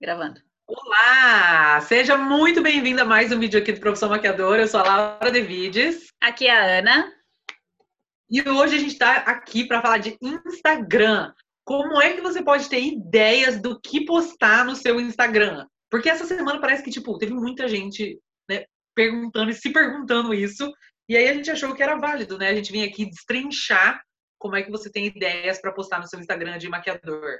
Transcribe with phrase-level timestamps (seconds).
[0.00, 0.40] Gravando.
[0.66, 1.78] Olá!
[1.82, 4.62] Seja muito bem-vinda a mais um vídeo aqui do Profissão Maquiadora.
[4.62, 6.06] Eu sou a Laura Devides.
[6.18, 7.12] Aqui é a Ana.
[8.30, 11.34] E hoje a gente está aqui para falar de Instagram.
[11.66, 15.66] Como é que você pode ter ideias do que postar no seu Instagram?
[15.90, 18.64] Porque essa semana parece que, tipo, teve muita gente né,
[18.94, 20.72] perguntando e se perguntando isso.
[21.10, 22.48] E aí a gente achou que era válido, né?
[22.48, 24.00] A gente vinha aqui destrinchar
[24.38, 27.38] como é que você tem ideias para postar no seu Instagram de maquiador.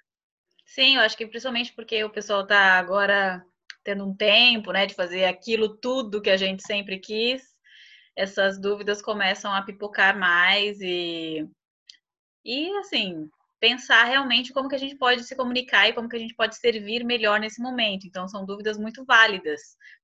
[0.73, 3.45] Sim, eu acho que principalmente porque o pessoal está agora
[3.83, 7.43] tendo um tempo, né, de fazer aquilo tudo que a gente sempre quis,
[8.16, 11.48] essas dúvidas começam a pipocar mais e
[12.45, 13.29] e assim,
[13.60, 16.56] pensar realmente como que a gente pode se comunicar e como que a gente pode
[16.56, 18.07] servir melhor nesse momento.
[18.07, 19.60] Então são dúvidas muito válidas.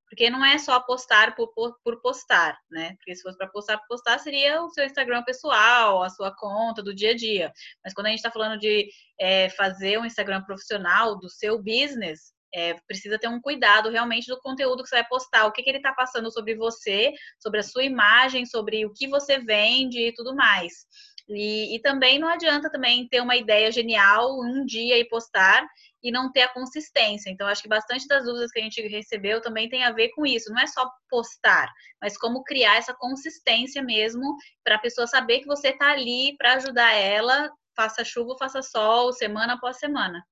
[0.09, 2.95] Porque não é só postar por, por, postar, né?
[2.97, 6.83] Porque se fosse para postar por postar, seria o seu Instagram pessoal, a sua conta
[6.83, 7.53] do dia a dia.
[7.85, 8.89] Mas quando a gente está falando de
[9.21, 14.41] é, fazer um Instagram profissional do seu business, é, precisa ter um cuidado realmente do
[14.41, 17.63] conteúdo que você vai postar, o que, que ele está passando sobre você, sobre a
[17.63, 20.87] sua imagem, sobre o que você vende e tudo mais.
[21.29, 25.67] E, e, também não adianta também ter uma ideia genial um dia e postar
[26.01, 27.31] e não ter a consistência.
[27.31, 30.25] Então, acho que bastante das dúvidas que a gente recebeu também tem a ver com
[30.25, 30.53] isso.
[30.53, 31.69] Não é só postar,
[32.01, 36.55] mas como criar essa consistência mesmo para a pessoa saber que você está ali para
[36.55, 40.25] ajudar ela, faça chuva, faça sol, semana após semana.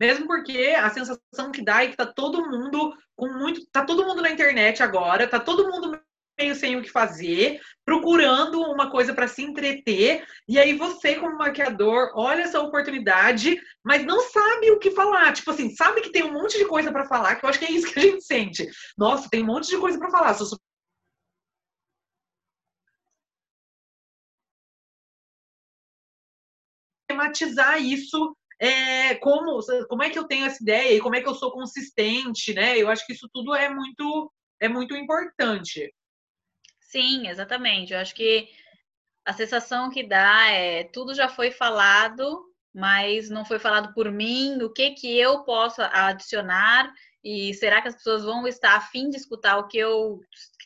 [0.00, 3.64] Mesmo porque a sensação que dá é que tá todo mundo com muito.
[3.72, 6.00] Tá todo mundo na internet agora, tá todo mundo
[6.38, 11.36] meio sem o que fazer, procurando uma coisa para se entreter, e aí você, como
[11.36, 15.32] maquiador, olha essa oportunidade, mas não sabe o que falar.
[15.32, 17.64] Tipo assim, sabe que tem um monte de coisa para falar, que eu acho que
[17.64, 18.66] é isso que a gente sente.
[18.96, 20.36] Nossa, tem um monte de coisa para falar.
[27.08, 31.28] Tematizar isso é, como, como é que eu tenho essa ideia e como é que
[31.28, 32.76] eu sou consistente, né?
[32.78, 35.88] Eu acho que isso tudo é muito é muito importante.
[36.88, 37.92] Sim, exatamente.
[37.92, 38.48] Eu acho que
[39.24, 44.62] a sensação que dá é tudo já foi falado, mas não foi falado por mim,
[44.62, 46.90] o que que eu posso adicionar
[47.22, 50.18] e será que as pessoas vão estar afim de escutar o que eu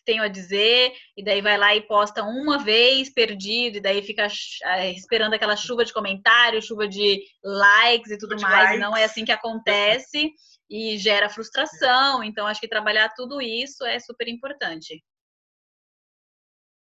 [0.04, 0.92] tenho a dizer?
[1.16, 4.28] E daí vai lá e posta uma vez perdido, e daí fica
[4.64, 8.64] eh, esperando aquela chuva de comentários, chuva de likes e tudo mais.
[8.64, 8.80] Likes.
[8.80, 10.30] Não é assim que acontece
[10.70, 12.22] e gera frustração.
[12.22, 15.02] Então, acho que trabalhar tudo isso é super importante.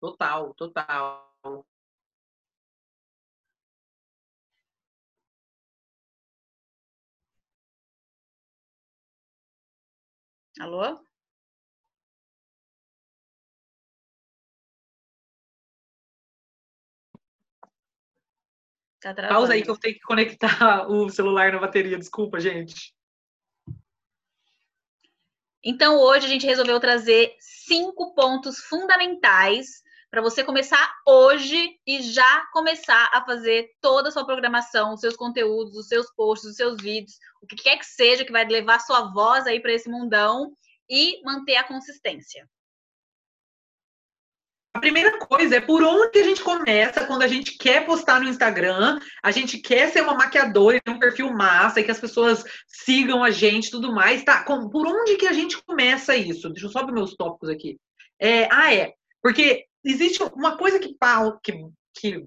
[0.02, 1.64] Total, total.
[10.58, 11.06] Alô?
[19.00, 20.50] Tá Pausa aí que eu tenho que conectar
[20.90, 22.92] o celular na bateria, desculpa, gente.
[25.62, 29.80] Então, hoje a gente resolveu trazer cinco pontos fundamentais
[30.12, 35.16] para você começar hoje e já começar a fazer toda a sua programação, os seus
[35.16, 38.78] conteúdos, os seus posts, os seus vídeos, o que quer que seja que vai levar
[38.80, 40.54] sua voz aí para esse mundão
[40.88, 42.46] e manter a consistência.
[44.74, 48.28] A primeira coisa é por onde a gente começa quando a gente quer postar no
[48.28, 52.00] Instagram, a gente quer ser uma maquiadora e ter um perfil massa e que as
[52.00, 54.44] pessoas sigam a gente tudo mais, tá?
[54.44, 56.50] por onde que a gente começa isso?
[56.50, 57.78] Deixa eu só ver meus tópicos aqui.
[58.20, 58.92] É, ah, é.
[59.22, 60.96] Porque existe uma coisa que,
[61.42, 61.52] que,
[61.94, 62.26] que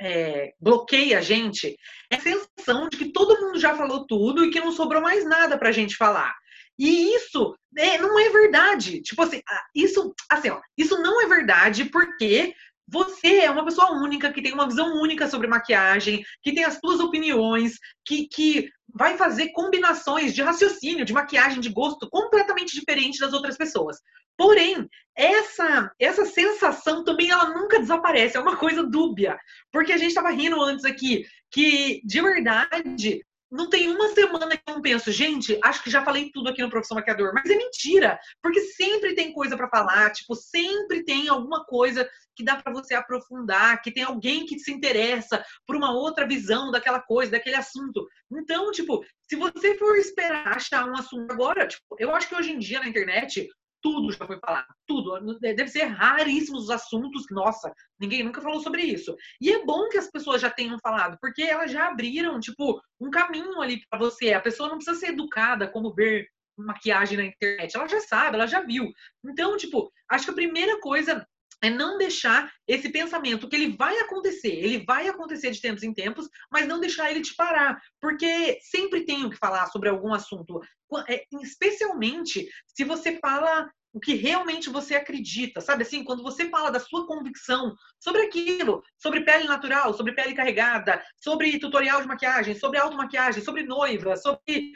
[0.00, 1.76] é, bloqueia a gente,
[2.10, 5.24] é a sensação de que todo mundo já falou tudo e que não sobrou mais
[5.24, 6.34] nada para a gente falar.
[6.78, 9.02] E isso é, não é verdade.
[9.02, 9.40] Tipo assim,
[9.74, 12.54] isso, assim, ó, isso não é verdade porque
[12.88, 16.78] você é uma pessoa única, que tem uma visão única sobre maquiagem, que tem as
[16.78, 23.18] suas opiniões, que, que vai fazer combinações de raciocínio, de maquiagem, de gosto completamente diferente
[23.18, 23.98] das outras pessoas.
[24.36, 29.38] Porém, essa essa sensação também ela nunca desaparece, é uma coisa dúbia.
[29.70, 34.62] Porque a gente estava rindo antes aqui que de verdade não tem uma semana que
[34.66, 37.54] eu não penso, gente, acho que já falei tudo aqui no Profissão Maquiador, mas é
[37.54, 42.72] mentira, porque sempre tem coisa para falar, tipo, sempre tem alguma coisa que dá para
[42.72, 47.56] você aprofundar, que tem alguém que se interessa por uma outra visão daquela coisa, daquele
[47.56, 48.08] assunto.
[48.32, 52.52] Então, tipo, se você for esperar achar um assunto agora, tipo, eu acho que hoje
[52.52, 53.46] em dia na internet
[53.82, 55.38] tudo já foi falado, tudo.
[55.40, 59.14] Deve ser raríssimos os assuntos, nossa, ninguém nunca falou sobre isso.
[59.40, 63.10] E é bom que as pessoas já tenham falado, porque elas já abriram, tipo, um
[63.10, 64.32] caminho ali para você.
[64.32, 66.26] A pessoa não precisa ser educada como ver
[66.56, 68.90] maquiagem na internet, ela já sabe, ela já viu.
[69.24, 71.26] Então, tipo, acho que a primeira coisa
[71.62, 75.94] é não deixar esse pensamento que ele vai acontecer, ele vai acontecer de tempos em
[75.94, 80.60] tempos, mas não deixar ele te parar, porque sempre tenho que falar sobre algum assunto,
[81.08, 86.70] é, especialmente se você fala o que realmente você acredita, sabe assim, quando você fala
[86.70, 92.54] da sua convicção sobre aquilo, sobre pele natural, sobre pele carregada, sobre tutorial de maquiagem,
[92.54, 94.72] sobre automaquiagem, sobre noiva, sobre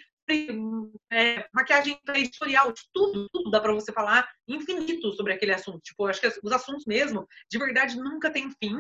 [1.11, 5.81] é, maquiagem editorial, tudo, tudo dá para você falar infinito sobre aquele assunto.
[5.81, 8.77] Tipo, acho que os assuntos mesmo, de verdade, nunca tem fim.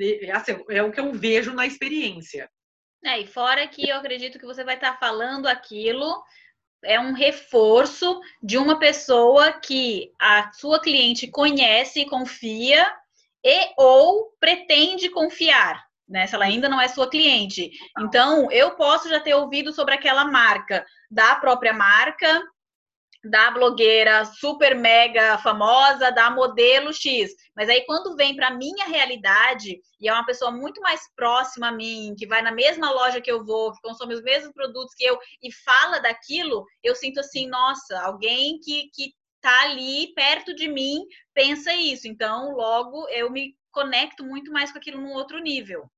[0.00, 2.50] É, assim, é o que eu vejo na experiência.
[3.04, 6.22] É, e fora que eu acredito que você vai estar tá falando aquilo
[6.82, 12.90] é um reforço de uma pessoa que a sua cliente conhece, confia
[13.44, 16.26] e ou pretende confiar né?
[16.26, 17.70] Se ela ainda não é sua cliente.
[17.98, 22.42] Então, eu posso já ter ouvido sobre aquela marca, da própria marca,
[23.22, 27.32] da blogueira super mega famosa, da modelo X.
[27.54, 31.72] Mas aí quando vem para minha realidade e é uma pessoa muito mais próxima a
[31.72, 35.04] mim, que vai na mesma loja que eu vou, que consome os mesmos produtos que
[35.04, 40.68] eu e fala daquilo, eu sinto assim, nossa, alguém que que tá ali perto de
[40.68, 41.04] mim
[41.34, 42.08] pensa isso.
[42.08, 45.90] Então, logo eu me conecto muito mais com aquilo num outro nível.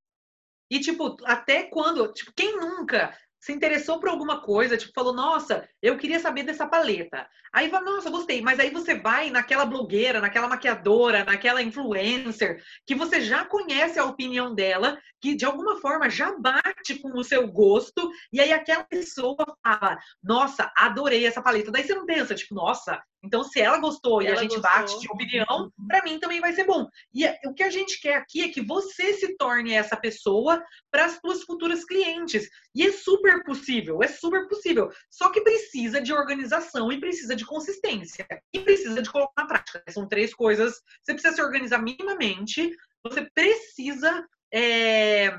[0.73, 5.69] E, tipo, até quando, tipo, quem nunca se interessou por alguma coisa, tipo, falou, nossa,
[5.83, 7.29] eu queria saber dessa paleta.
[7.53, 8.41] Aí fala, nossa, gostei.
[8.41, 14.07] Mas aí você vai naquela blogueira, naquela maquiadora, naquela influencer, que você já conhece a
[14.07, 18.85] opinião dela, que de alguma forma já bate com o seu gosto, e aí aquela
[18.85, 21.71] pessoa fala, nossa, adorei essa paleta.
[21.71, 24.63] Daí você não pensa, tipo, nossa, então, se ela gostou e a gente gostou.
[24.63, 25.47] bate de opinião,
[25.79, 25.87] uhum.
[25.87, 26.89] para mim também vai ser bom.
[27.15, 30.63] E é, o que a gente quer aqui é que você se torne essa pessoa
[30.91, 32.49] para as suas futuras clientes.
[32.75, 34.91] E é super possível, é super possível.
[35.09, 38.27] Só que precisa de organização e precisa de consistência.
[38.53, 39.85] E precisa de colocar na prática.
[39.89, 40.81] São três coisas.
[41.03, 44.27] Você precisa se organizar minimamente, você precisa.
[44.55, 45.39] É,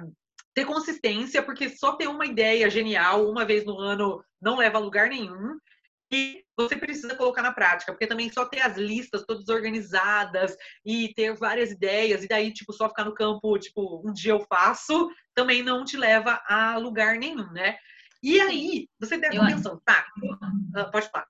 [0.56, 4.82] ter consistência, porque só ter uma ideia genial uma vez no ano não leva a
[4.82, 5.58] lugar nenhum
[6.14, 10.56] que você precisa colocar na prática, porque também só ter as listas todas organizadas
[10.86, 14.46] e ter várias ideias, e daí, tipo, só ficar no campo, tipo, um dia eu
[14.48, 17.76] faço, também não te leva a lugar nenhum, né?
[18.22, 20.06] E aí, você deve pensando, tá,
[20.76, 21.26] ah, pode falar.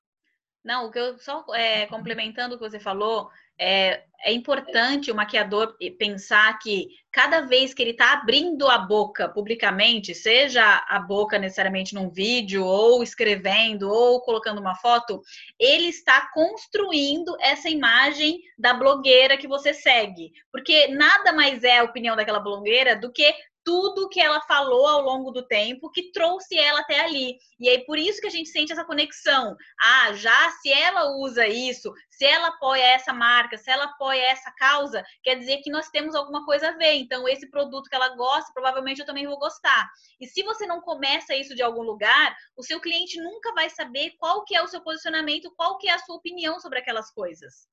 [0.63, 3.30] Não, o que eu só é, complementando o que você falou,
[3.60, 9.27] é, é importante o maquiador pensar que cada vez que ele está abrindo a boca
[9.27, 15.21] publicamente, seja a boca necessariamente num vídeo, ou escrevendo, ou colocando uma foto,
[15.60, 20.31] ele está construindo essa imagem da blogueira que você segue.
[20.51, 23.33] Porque nada mais é a opinião daquela blogueira do que
[23.63, 27.38] tudo que ela falou ao longo do tempo que trouxe ela até ali.
[27.60, 29.56] E aí por isso que a gente sente essa conexão.
[29.81, 34.51] Ah, já se ela usa isso, se ela apoia essa marca, se ela apoia essa
[34.51, 36.95] causa, quer dizer que nós temos alguma coisa a ver.
[36.95, 39.89] Então esse produto que ela gosta, provavelmente eu também vou gostar.
[40.19, 44.12] E se você não começa isso de algum lugar, o seu cliente nunca vai saber
[44.19, 47.68] qual que é o seu posicionamento, qual que é a sua opinião sobre aquelas coisas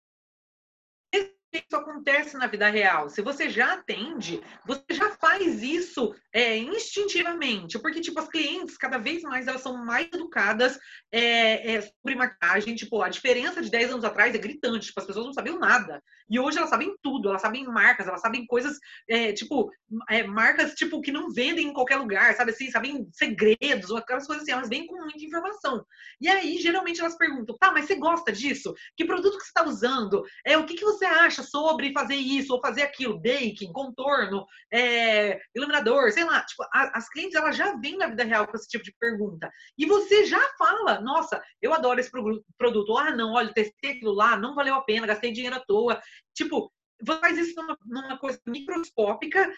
[1.52, 3.08] isso acontece na vida real.
[3.08, 8.98] Se você já atende, você já faz isso é, instintivamente, porque tipo as clientes cada
[8.98, 10.78] vez mais elas são mais educadas
[11.10, 12.74] é, é, sobre maquiagem.
[12.74, 14.86] Tipo a diferença de 10 anos atrás é gritante.
[14.86, 17.28] Tipo as pessoas não sabiam nada e hoje elas sabem tudo.
[17.28, 19.70] Elas sabem marcas, elas sabem coisas é, tipo
[20.08, 24.44] é, marcas tipo que não vendem em qualquer lugar, sabe assim, sabem segredos, aquelas coisas
[24.44, 24.52] assim.
[24.52, 25.84] Elas vêm com muita informação.
[26.20, 28.72] E aí geralmente elas perguntam, tá, mas você gosta disso?
[28.96, 30.22] Que produto que você está usando?
[30.46, 31.39] É o que que você acha?
[31.40, 36.44] Acha sobre fazer isso ou fazer aquilo, baking, contorno, é, iluminador, sei lá.
[36.44, 39.50] Tipo, a, as clientes elas já vêm na vida real com esse tipo de pergunta.
[39.76, 42.96] E você já fala, nossa, eu adoro esse produto.
[42.96, 46.00] Ah, não, olha, testei aquilo lá, não valeu a pena, gastei dinheiro à toa.
[46.34, 46.72] Tipo,
[47.06, 49.50] faz isso numa, numa coisa microscópica,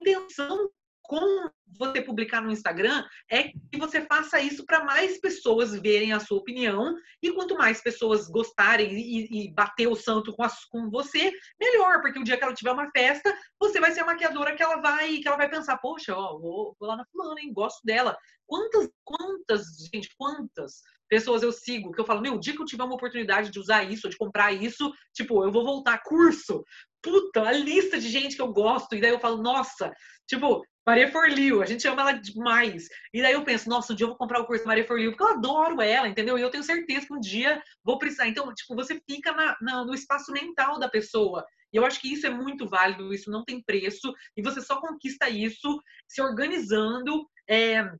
[0.00, 0.70] intenção
[1.12, 6.18] com você publicar no Instagram é que você faça isso para mais pessoas verem a
[6.18, 11.30] sua opinião e quanto mais pessoas gostarem e, e bater o santo com, com você,
[11.60, 14.62] melhor, porque o dia que ela tiver uma festa, você vai ser a maquiadora que
[14.62, 17.84] ela vai que ela vai pensar, poxa, ó, vou, vou lá na fulana, hein, gosto
[17.84, 18.16] dela.
[18.46, 22.64] Quantas, quantas, gente, quantas pessoas eu sigo que eu falo, meu, o dia que eu
[22.64, 26.64] tiver uma oportunidade de usar isso, de comprar isso, tipo, eu vou voltar curso.
[27.02, 29.92] Puta, a lista de gente que eu gosto, e daí eu falo, nossa,
[30.26, 32.88] tipo, Maria Forliu, a gente ama ela demais.
[33.14, 35.22] E daí eu penso, nossa, um dia eu vou comprar o curso Maria Forliu, porque
[35.22, 36.36] eu adoro ela, entendeu?
[36.36, 38.26] E eu tenho certeza que um dia vou precisar.
[38.26, 41.46] Então, tipo, você fica na, na, no espaço mental da pessoa.
[41.72, 44.78] E eu acho que isso é muito válido, isso não tem preço, e você só
[44.80, 47.90] conquista isso se organizando, é,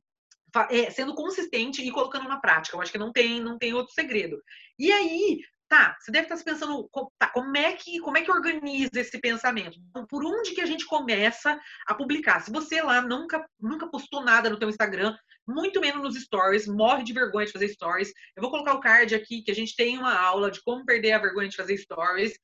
[0.69, 2.75] é, sendo consistente e colocando na prática.
[2.75, 4.39] Eu acho que não tem, não tem outro segredo.
[4.77, 5.39] E aí,
[5.73, 6.87] tá, você deve estar se pensando,
[7.17, 9.79] tá, como é que como é que organiza esse pensamento?
[9.89, 12.41] Então, por onde que a gente começa a publicar?
[12.41, 17.03] Se você lá nunca nunca postou nada no teu Instagram, muito menos nos stories, morre
[17.03, 18.13] de vergonha de fazer stories.
[18.35, 21.13] Eu vou colocar o card aqui que a gente tem uma aula de como perder
[21.13, 22.37] a vergonha de fazer stories.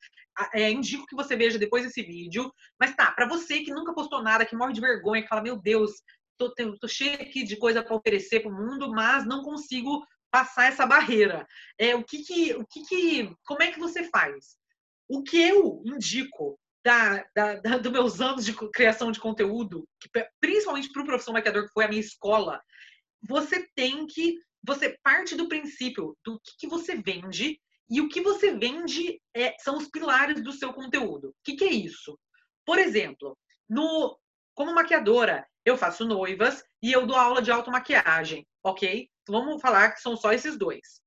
[0.53, 2.51] É, indico que você veja depois desse vídeo.
[2.79, 5.61] Mas tá, para você que nunca postou nada, que morre de vergonha, que fala, meu
[5.61, 5.91] Deus,
[6.37, 10.65] tô, tô cheio aqui de coisa para oferecer para o mundo, mas não consigo passar
[10.65, 11.47] essa barreira.
[11.77, 14.57] É, o que que, o que que, como é que você faz?
[15.07, 20.09] O que eu indico da, da, da dos meus anos de criação de conteúdo, que,
[20.39, 22.61] principalmente para o professor maquiador, que foi a minha escola,
[23.21, 27.59] você tem que, você parte do princípio do que, que você vende
[27.89, 31.29] e o que você vende é, são os pilares do seu conteúdo.
[31.29, 32.17] O que, que é isso?
[32.65, 34.17] Por exemplo, no,
[34.53, 39.09] como maquiadora, eu faço noivas e eu dou aula de automaquiagem, ok?
[39.29, 41.01] Vamos falar que são só esses dois.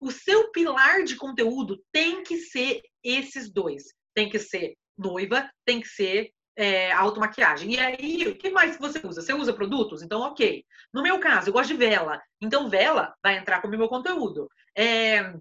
[0.00, 3.84] O seu pilar de conteúdo tem que ser esses dois.
[4.14, 7.74] Tem que ser noiva, tem que ser é, automaquiagem.
[7.74, 9.20] E aí, o que mais você usa?
[9.20, 10.02] Você usa produtos?
[10.02, 10.64] Então, ok.
[10.92, 12.20] No meu caso, eu gosto de vela.
[12.40, 14.48] Então, vela vai entrar como meu conteúdo.
[14.76, 15.34] É,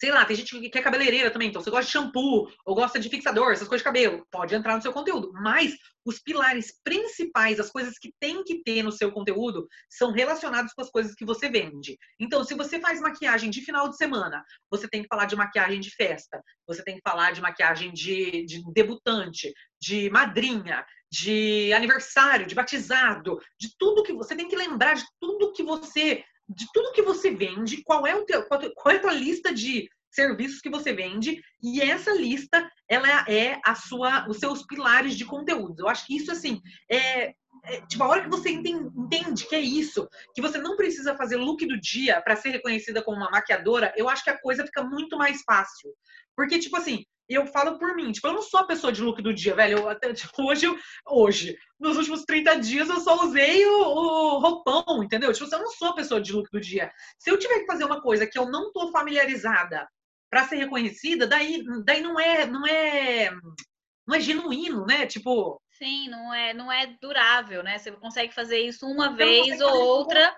[0.00, 2.98] sei lá, tem gente que é cabeleireira também, então você gosta de shampoo ou gosta
[2.98, 5.32] de fixador, essas coisas de cabelo, pode entrar no seu conteúdo.
[5.34, 5.74] Mas
[6.04, 10.82] os pilares principais, as coisas que tem que ter no seu conteúdo, são relacionados com
[10.82, 11.96] as coisas que você vende.
[12.20, 15.80] Então, se você faz maquiagem de final de semana, você tem que falar de maquiagem
[15.80, 22.46] de festa, você tem que falar de maquiagem de, de debutante, de madrinha, de aniversário,
[22.46, 26.92] de batizado, de tudo que você tem que lembrar de tudo que você de tudo
[26.92, 30.70] que você vende, qual é o teu, qual é a tua lista de serviços que
[30.70, 35.80] você vende e essa lista ela é a sua os seus pilares de conteúdo.
[35.80, 36.60] Eu acho que isso assim
[36.90, 37.34] é,
[37.64, 41.16] é tipo a hora que você entende, entende que é isso, que você não precisa
[41.16, 44.64] fazer look do dia para ser reconhecida como uma maquiadora, eu acho que a coisa
[44.64, 45.90] fica muito mais fácil.
[46.36, 49.22] Porque tipo assim, eu falo por mim, tipo, eu não sou a pessoa de look
[49.22, 49.78] do dia, velho.
[49.78, 50.66] Eu até, tipo, hoje,
[51.06, 55.32] hoje, nos últimos 30 dias, eu só usei o, o, roupão, entendeu?
[55.32, 56.92] Tipo, eu não sou a pessoa de look do dia.
[57.18, 59.88] Se eu tiver que fazer uma coisa que eu não tô familiarizada
[60.30, 63.30] para ser reconhecida, daí, daí não é, não é,
[64.06, 65.06] não é genuíno, né?
[65.06, 65.60] Tipo.
[65.70, 67.78] Sim, não é, não é durável, né?
[67.78, 70.36] Você consegue fazer isso uma vez ou outra.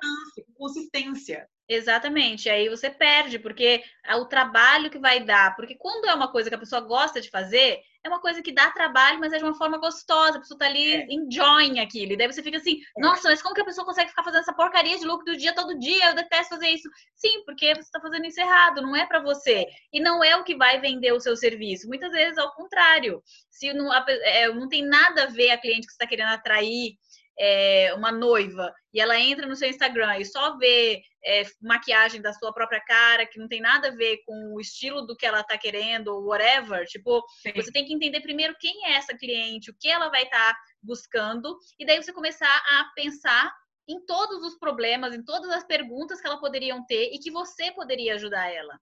[0.57, 1.47] Consistência.
[1.69, 5.57] Exatamente, aí você perde, porque é o trabalho que vai dar.
[5.57, 8.53] Porque quando é uma coisa que a pessoa gosta de fazer, é uma coisa que
[8.53, 10.37] dá trabalho, mas é de uma forma gostosa.
[10.37, 11.07] A pessoa tá ali é.
[11.11, 12.13] enjoying aquilo.
[12.13, 13.01] E daí você fica assim, é.
[13.01, 15.53] nossa, mas como que a pessoa consegue ficar fazendo essa porcaria de look do dia
[15.55, 16.11] todo dia?
[16.11, 16.89] Eu detesto fazer isso.
[17.17, 19.67] Sim, porque você tá fazendo isso errado, não é para você.
[19.93, 21.89] E não é o que vai vender o seu serviço.
[21.89, 23.21] Muitas vezes, ao contrário.
[23.51, 26.97] Se não, é, não tem nada a ver a cliente que você está querendo atrair
[27.39, 32.33] é, uma noiva e ela entra no seu Instagram e só vê é, maquiagem da
[32.33, 35.43] sua própria cara, que não tem nada a ver com o estilo do que ela
[35.43, 37.53] tá querendo, ou whatever, tipo, Sim.
[37.55, 40.59] você tem que entender primeiro quem é essa cliente, o que ela vai estar tá
[40.83, 43.53] buscando, e daí você começar a pensar
[43.89, 47.71] em todos os problemas, em todas as perguntas que ela poderiam ter e que você
[47.73, 48.79] poderia ajudar ela.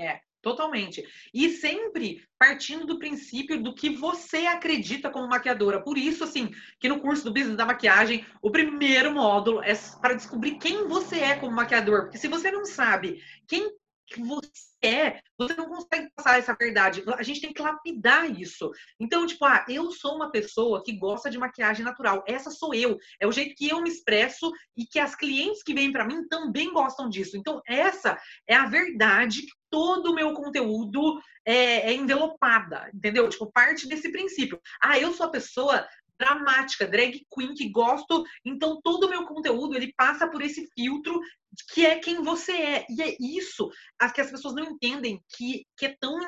[0.00, 1.06] É, Totalmente.
[1.34, 5.82] E sempre partindo do princípio do que você acredita como maquiadora.
[5.82, 10.14] Por isso, assim, que no curso do Business da Maquiagem, o primeiro módulo é para
[10.14, 12.04] descobrir quem você é como maquiador.
[12.04, 13.70] Porque se você não sabe quem
[14.18, 14.48] você
[14.82, 17.04] é, você não consegue passar essa verdade.
[17.06, 18.70] A gente tem que lapidar isso.
[18.98, 22.24] Então, tipo, ah, eu sou uma pessoa que gosta de maquiagem natural.
[22.26, 22.98] Essa sou eu.
[23.20, 26.26] É o jeito que eu me expresso e que as clientes que vêm para mim
[26.28, 27.36] também gostam disso.
[27.36, 33.28] Então, essa é a verdade todo o meu conteúdo é, é envelopada, entendeu?
[33.28, 34.60] Tipo, parte desse princípio.
[34.82, 35.86] Ah, eu sou a pessoa
[36.18, 41.18] dramática, drag queen que gosto, então todo o meu conteúdo ele passa por esse filtro
[41.72, 42.86] que é quem você é.
[42.90, 43.70] E é isso
[44.14, 46.18] que as pessoas não entendem que, que é tão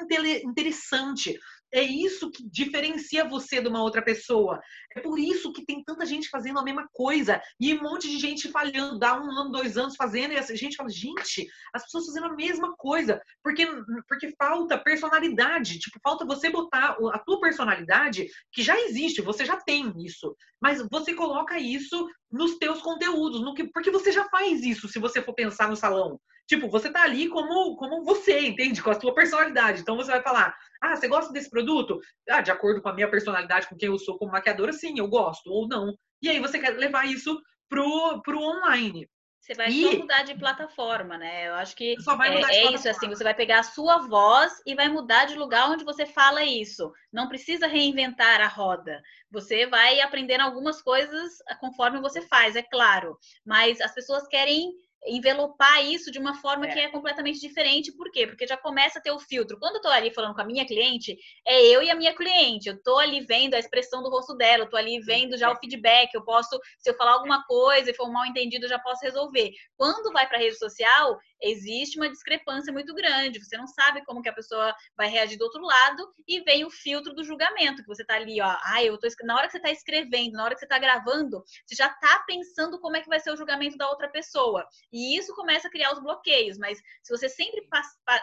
[0.45, 1.39] interessante.
[1.73, 4.61] É isso que diferencia você de uma outra pessoa.
[4.95, 8.19] É por isso que tem tanta gente fazendo a mesma coisa e um monte de
[8.19, 12.07] gente falhando, dá um ano, dois anos fazendo, e a gente fala, gente, as pessoas
[12.07, 13.67] fazendo a mesma coisa, porque,
[14.07, 15.79] porque falta personalidade.
[15.79, 20.87] Tipo, falta você botar a tua personalidade, que já existe, você já tem isso, mas
[20.91, 25.23] você coloca isso nos teus conteúdos, no que, porque você já faz isso, se você
[25.23, 26.21] for pensar no salão.
[26.53, 28.83] Tipo, você tá ali como, como você, entende?
[28.83, 29.81] Com a sua personalidade.
[29.81, 31.99] Então você vai falar: ah, você gosta desse produto?
[32.29, 35.09] Ah, de acordo com a minha personalidade, com quem eu sou como maquiadora, sim, eu
[35.09, 35.97] gosto, ou não.
[36.21, 37.41] E aí você quer levar isso
[37.71, 39.09] pro, pro online.
[39.41, 39.83] Você vai e...
[39.83, 41.49] só mudar de plataforma, né?
[41.49, 44.91] Eu acho que é, é isso, assim, você vai pegar a sua voz e vai
[44.91, 46.93] mudar de lugar onde você fala isso.
[47.11, 49.01] Não precisa reinventar a roda.
[49.31, 53.19] Você vai aprendendo algumas coisas conforme você faz, é claro.
[53.43, 54.71] Mas as pessoas querem
[55.07, 56.73] envelopar isso de uma forma é.
[56.73, 57.93] que é completamente diferente.
[57.93, 58.27] Por quê?
[58.27, 59.59] Porque já começa a ter o filtro.
[59.59, 61.17] Quando eu tô ali falando com a minha cliente,
[61.47, 62.69] é eu e a minha cliente.
[62.69, 65.57] Eu tô ali vendo a expressão do rosto dela, eu tô ali vendo já o
[65.57, 66.15] feedback.
[66.15, 69.05] Eu posso, se eu falar alguma coisa e for um mal entendido, eu já posso
[69.05, 69.51] resolver.
[69.77, 73.43] Quando vai para rede social, existe uma discrepância muito grande.
[73.43, 76.71] Você não sabe como que a pessoa vai reagir do outro lado e vem o
[76.71, 79.61] filtro do julgamento, que você tá ali, ó, ah, eu tô na hora que você
[79.61, 83.09] tá escrevendo, na hora que você tá gravando, você já tá pensando como é que
[83.09, 84.67] vai ser o julgamento da outra pessoa.
[84.93, 87.67] E isso começa a criar os bloqueios, mas se você sempre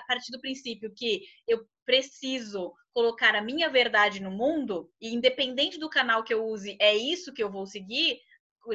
[0.07, 5.89] partir do princípio que eu preciso colocar a minha verdade no mundo, e independente do
[5.89, 8.19] canal que eu use, é isso que eu vou seguir,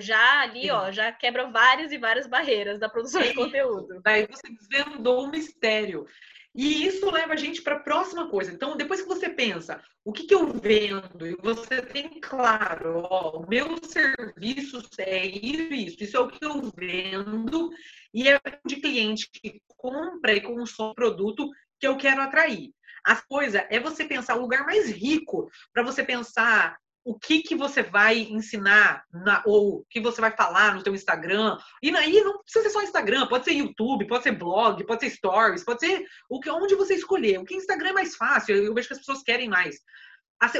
[0.00, 4.00] já ali, ó, já quebra várias e várias barreiras da produção de conteúdo.
[4.04, 6.06] Aí você desvendou o mistério.
[6.54, 8.52] E isso leva a gente para a próxima coisa.
[8.52, 11.26] Então, depois que você pensa, o que, que eu vendo?
[11.26, 16.44] E você tem claro, ó, o meu serviço é isso, isso, isso é o que
[16.44, 17.70] eu vendo,
[18.12, 22.72] e é de cliente que compra e consome o produto que eu quero atrair.
[23.04, 27.54] A coisa é você pensar o lugar mais rico para você pensar o que que
[27.54, 31.58] você vai ensinar na, ou o que você vai falar no teu Instagram.
[31.82, 35.10] E aí não precisa ser só Instagram, pode ser YouTube, pode ser blog, pode ser
[35.10, 37.38] stories, pode ser o que onde você escolher.
[37.38, 39.76] O que Instagram é mais fácil, eu vejo que as pessoas querem mais.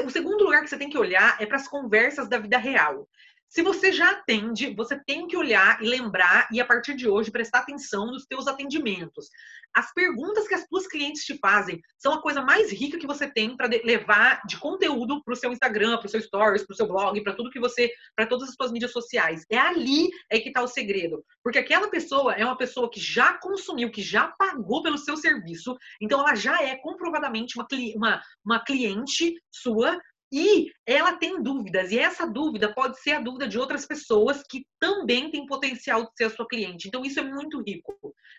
[0.05, 3.07] O segundo lugar que você tem que olhar é para as conversas da vida real.
[3.47, 7.31] Se você já atende, você tem que olhar e lembrar e a partir de hoje
[7.31, 9.29] prestar atenção nos teus atendimentos.
[9.73, 13.29] As perguntas que as tuas clientes te fazem são a coisa mais rica que você
[13.29, 16.77] tem para levar de conteúdo para o seu Instagram, para o seu Stories, para o
[16.77, 19.45] seu blog, para tudo que você, para todas as suas mídias sociais.
[19.49, 23.37] É ali é que está o segredo, porque aquela pessoa é uma pessoa que já
[23.37, 28.59] consumiu, que já pagou pelo seu serviço, então ela já é comprovadamente uma, uma, uma
[28.63, 29.99] cliente sua
[30.37, 34.67] e ela tem dúvidas, e essa dúvida pode ser a dúvida de outras pessoas que
[34.77, 36.89] também têm potencial de ser a sua cliente.
[36.89, 37.95] Então, isso é muito rico.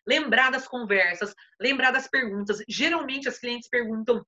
[0.06, 2.62] Lembrar das conversas, lembrar das perguntas.
[2.68, 4.22] Geralmente, as clientes perguntam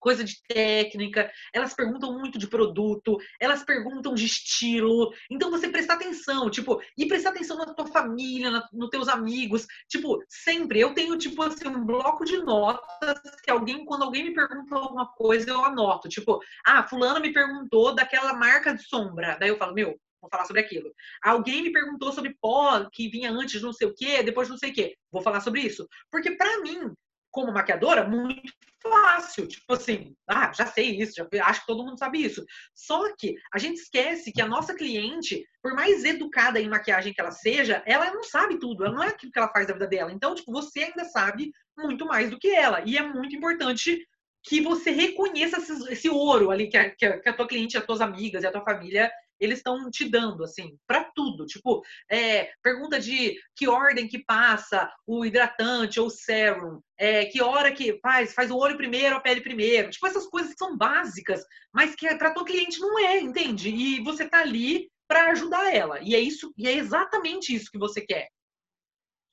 [0.00, 5.12] coisa de técnica, elas perguntam muito de produto, elas perguntam de estilo.
[5.30, 9.66] Então você prestar atenção, tipo, e prestar atenção na tua família, nos teus amigos.
[9.88, 14.34] Tipo, sempre eu tenho tipo assim um bloco de notas que alguém quando alguém me
[14.34, 19.36] pergunta alguma coisa, eu anoto, tipo, ah, fulano me perguntou daquela marca de sombra.
[19.38, 20.92] Daí eu falo, meu, vou falar sobre aquilo.
[21.22, 24.52] Alguém me perguntou sobre pó que vinha antes de não sei o quê, depois de
[24.52, 24.96] não sei o quê.
[25.10, 25.88] Vou falar sobre isso.
[26.10, 26.92] Porque para mim,
[27.30, 29.46] como maquiadora, muito fácil.
[29.46, 32.44] Tipo assim, ah, já sei isso, já, acho que todo mundo sabe isso.
[32.74, 37.20] Só que a gente esquece que a nossa cliente, por mais educada em maquiagem que
[37.20, 39.86] ela seja, ela não sabe tudo, ela não é aquilo que ela faz da vida
[39.86, 40.12] dela.
[40.12, 42.82] Então, tipo, você ainda sabe muito mais do que ela.
[42.84, 44.06] E é muito importante
[44.42, 48.00] que você reconheça esse, esse ouro ali que a, que a, tua cliente, as tuas
[48.00, 49.10] amigas e a tua família
[49.40, 51.46] eles estão te dando, assim, para tudo.
[51.46, 57.40] Tipo, é, pergunta de que ordem que passa o hidratante ou o serum, é, que
[57.42, 59.90] hora que faz, faz o olho primeiro, a pele primeiro.
[59.90, 63.70] Tipo, essas coisas que são básicas, mas que para tua cliente não é, entende?
[63.70, 65.98] E você tá ali para ajudar ela.
[66.00, 68.28] E é isso, e é exatamente isso que você quer.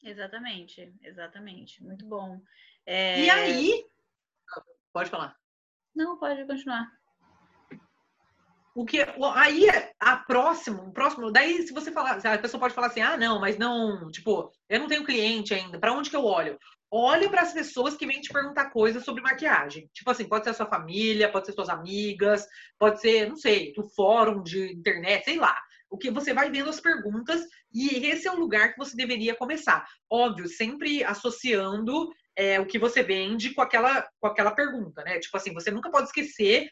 [0.04, 1.84] Exatamente, exatamente.
[1.84, 2.41] Muito bom.
[2.86, 3.24] É...
[3.24, 3.86] E aí.
[4.93, 5.36] Pode falar.
[5.93, 6.96] Não, pode continuar.
[8.77, 8.99] O que
[9.33, 9.65] aí
[9.99, 13.57] a próximo, próximo, daí se você falar, a pessoa pode falar assim: "Ah, não, mas
[13.57, 15.79] não, tipo, eu não tenho cliente ainda.
[15.79, 16.59] Para onde que eu olho?"
[16.91, 19.89] Olhe para as pessoas que vêm te perguntar coisas sobre maquiagem.
[19.95, 22.45] Tipo assim, pode ser a sua família, pode ser suas amigas,
[22.77, 25.59] pode ser, não sei, do fórum de internet, sei lá.
[25.89, 27.41] O que você vai vendo as perguntas
[27.73, 29.87] e esse é o lugar que você deveria começar.
[30.07, 35.17] Óbvio, sempre associando é, o que você vende com aquela, com aquela pergunta, né?
[35.19, 36.69] Tipo assim, você nunca pode esquecer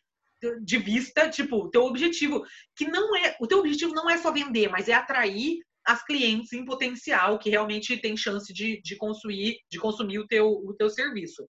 [0.62, 2.44] de vista, tipo, o teu objetivo,
[2.76, 6.52] que não é, o teu objetivo não é só vender, mas é atrair as clientes
[6.52, 10.90] em potencial que realmente tem chance de, de consumir, de consumir o teu, o teu
[10.90, 11.48] serviço.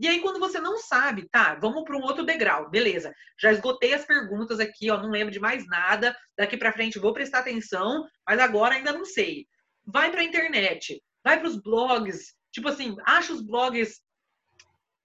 [0.00, 3.12] E aí, quando você não sabe, tá, vamos para um outro degrau, beleza.
[3.40, 6.16] Já esgotei as perguntas aqui, ó, não lembro de mais nada.
[6.36, 9.46] Daqui para frente vou prestar atenção, mas agora ainda não sei.
[9.84, 12.32] Vai para a internet, vai para os blogs.
[12.52, 14.00] Tipo assim, acha os blogs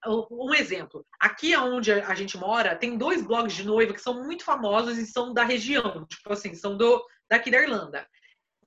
[0.06, 1.04] um exemplo.
[1.20, 5.06] Aqui onde a gente mora, tem dois blogs de noiva que são muito famosos e
[5.06, 8.06] são da região, tipo assim, são do daqui da Irlanda.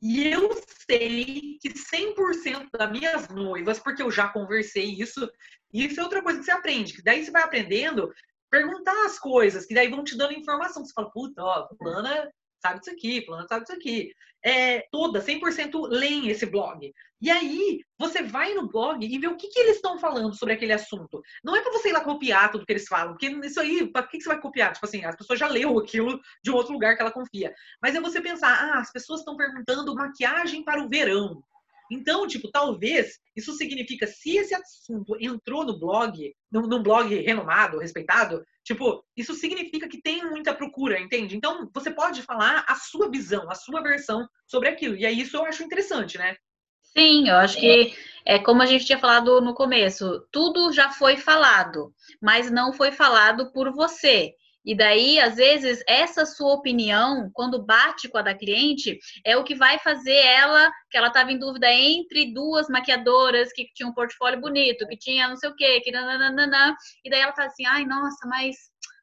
[0.02, 0.50] E eu
[0.90, 5.30] sei que 100% das minhas noivas, porque eu já conversei isso,
[5.74, 8.14] isso é outra coisa que você aprende, que daí você vai aprendendo,
[8.50, 10.86] perguntar as coisas, que daí vão te dando informação.
[10.86, 14.14] Você fala, puta, ó, fulana sabe disso aqui, fulano sabe disso aqui.
[14.44, 16.94] É, toda, 100% leem esse blog.
[17.20, 20.54] E aí, você vai no blog e vê o que, que eles estão falando sobre
[20.54, 21.22] aquele assunto.
[21.44, 24.06] Não é para você ir lá copiar tudo que eles falam, porque isso aí, para
[24.06, 24.74] que, que você vai copiar?
[24.74, 27.54] Tipo assim, as pessoas já leu aquilo de um outro lugar que ela confia.
[27.82, 31.44] Mas é você pensar, ah, as pessoas estão perguntando maquiagem para o verão.
[31.92, 37.80] Então, tipo, talvez isso significa, se esse assunto entrou no blog, num, num blog renomado,
[37.80, 41.36] respeitado, tipo, isso significa que tem muita procura, entende?
[41.36, 44.96] Então, você pode falar a sua visão, a sua versão sobre aquilo.
[44.96, 46.36] E aí isso eu acho interessante, né?
[46.82, 47.94] Sim, eu acho que
[48.26, 52.92] é como a gente tinha falado no começo, tudo já foi falado, mas não foi
[52.92, 54.34] falado por você.
[54.68, 59.44] E daí, às vezes, essa sua opinião, quando bate com a da cliente, é o
[59.46, 63.94] que vai fazer ela, que ela estava em dúvida entre duas maquiadoras que tinham um
[63.94, 67.66] portfólio bonito, que tinha não sei o quê, que nananana, e daí ela fala assim,
[67.66, 68.58] ai, nossa, mas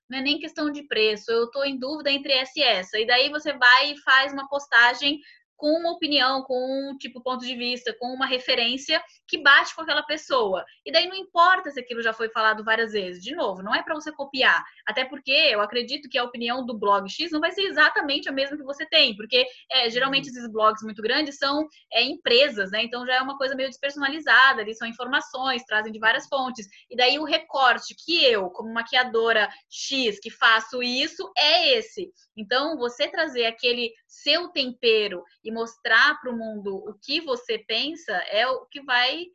[0.07, 2.99] não é nem questão de preço, eu estou em dúvida entre essa e essa.
[2.99, 5.19] E daí você vai e faz uma postagem
[5.57, 9.83] com uma opinião, com um tipo ponto de vista, com uma referência que bate com
[9.83, 10.65] aquela pessoa.
[10.85, 13.23] E daí não importa se aquilo já foi falado várias vezes.
[13.23, 16.79] De novo, não é para você copiar, até porque eu acredito que a opinião do
[16.79, 20.51] blog X não vai ser exatamente a mesma que você tem, porque é, geralmente esses
[20.51, 22.83] blogs muito grandes são é, empresas, né?
[22.83, 26.67] Então já é uma coisa meio despersonalizada, ali são informações, trazem de várias fontes.
[26.91, 32.11] E daí o recorte que eu, como maquiadora X, que faço isso, é esse.
[32.37, 38.13] Então, você trazer aquele seu tempero e mostrar para o mundo o que você pensa
[38.31, 39.27] é o que vai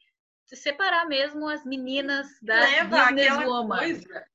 [0.46, 3.78] separar mesmo as meninas da leva businesswoman.
[3.78, 4.26] Coisa,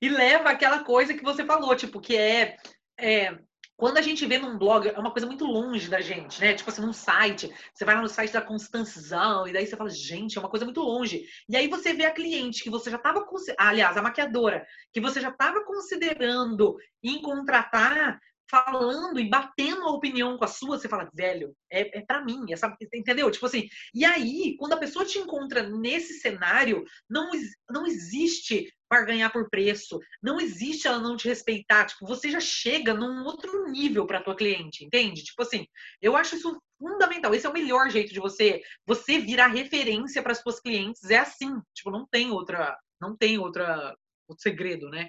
[0.00, 2.56] e leva aquela coisa que você falou, tipo, que é,
[2.98, 3.38] é
[3.76, 6.54] quando a gente vê num blog, é uma coisa muito longe da gente, né?
[6.54, 9.90] Tipo assim, num site, você vai lá no site da Constanzão, e daí você fala,
[9.90, 11.26] gente, é uma coisa muito longe.
[11.48, 13.26] E aí você vê a cliente que você já estava,
[13.58, 20.36] aliás, a maquiadora, que você já estava considerando em contratar, falando e batendo a opinião
[20.36, 23.30] com a sua, você fala, velho, é, é para mim, essa, entendeu?
[23.30, 27.30] Tipo assim, e aí, quando a pessoa te encontra nesse cenário, não,
[27.68, 32.94] não existe barganhar por preço, não existe ela não te respeitar, tipo, você já chega
[32.94, 35.24] num outro nível para tua cliente, entende?
[35.24, 35.66] Tipo assim,
[36.00, 40.32] eu acho isso fundamental, esse é o melhor jeito de você, você virar referência para
[40.32, 43.94] as suas clientes, é assim, tipo, não tem outra, não tem outra,
[44.28, 45.08] outro segredo, né?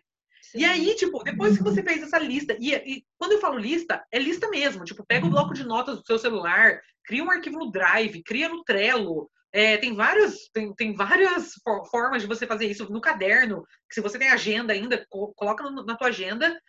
[0.56, 4.04] E aí, tipo, depois que você fez essa lista, e, e, quando eu falo lista,
[4.12, 4.84] é lista mesmo.
[4.84, 8.50] Tipo, pega o bloco de notas do seu celular, cria um arquivo no Drive, cria
[8.50, 9.30] no Trello.
[9.52, 11.54] É, tem, várias, tem, tem várias
[11.90, 15.06] formas de você fazer isso no caderno, que se você tem agenda ainda,
[15.36, 16.60] coloca no, na tua agenda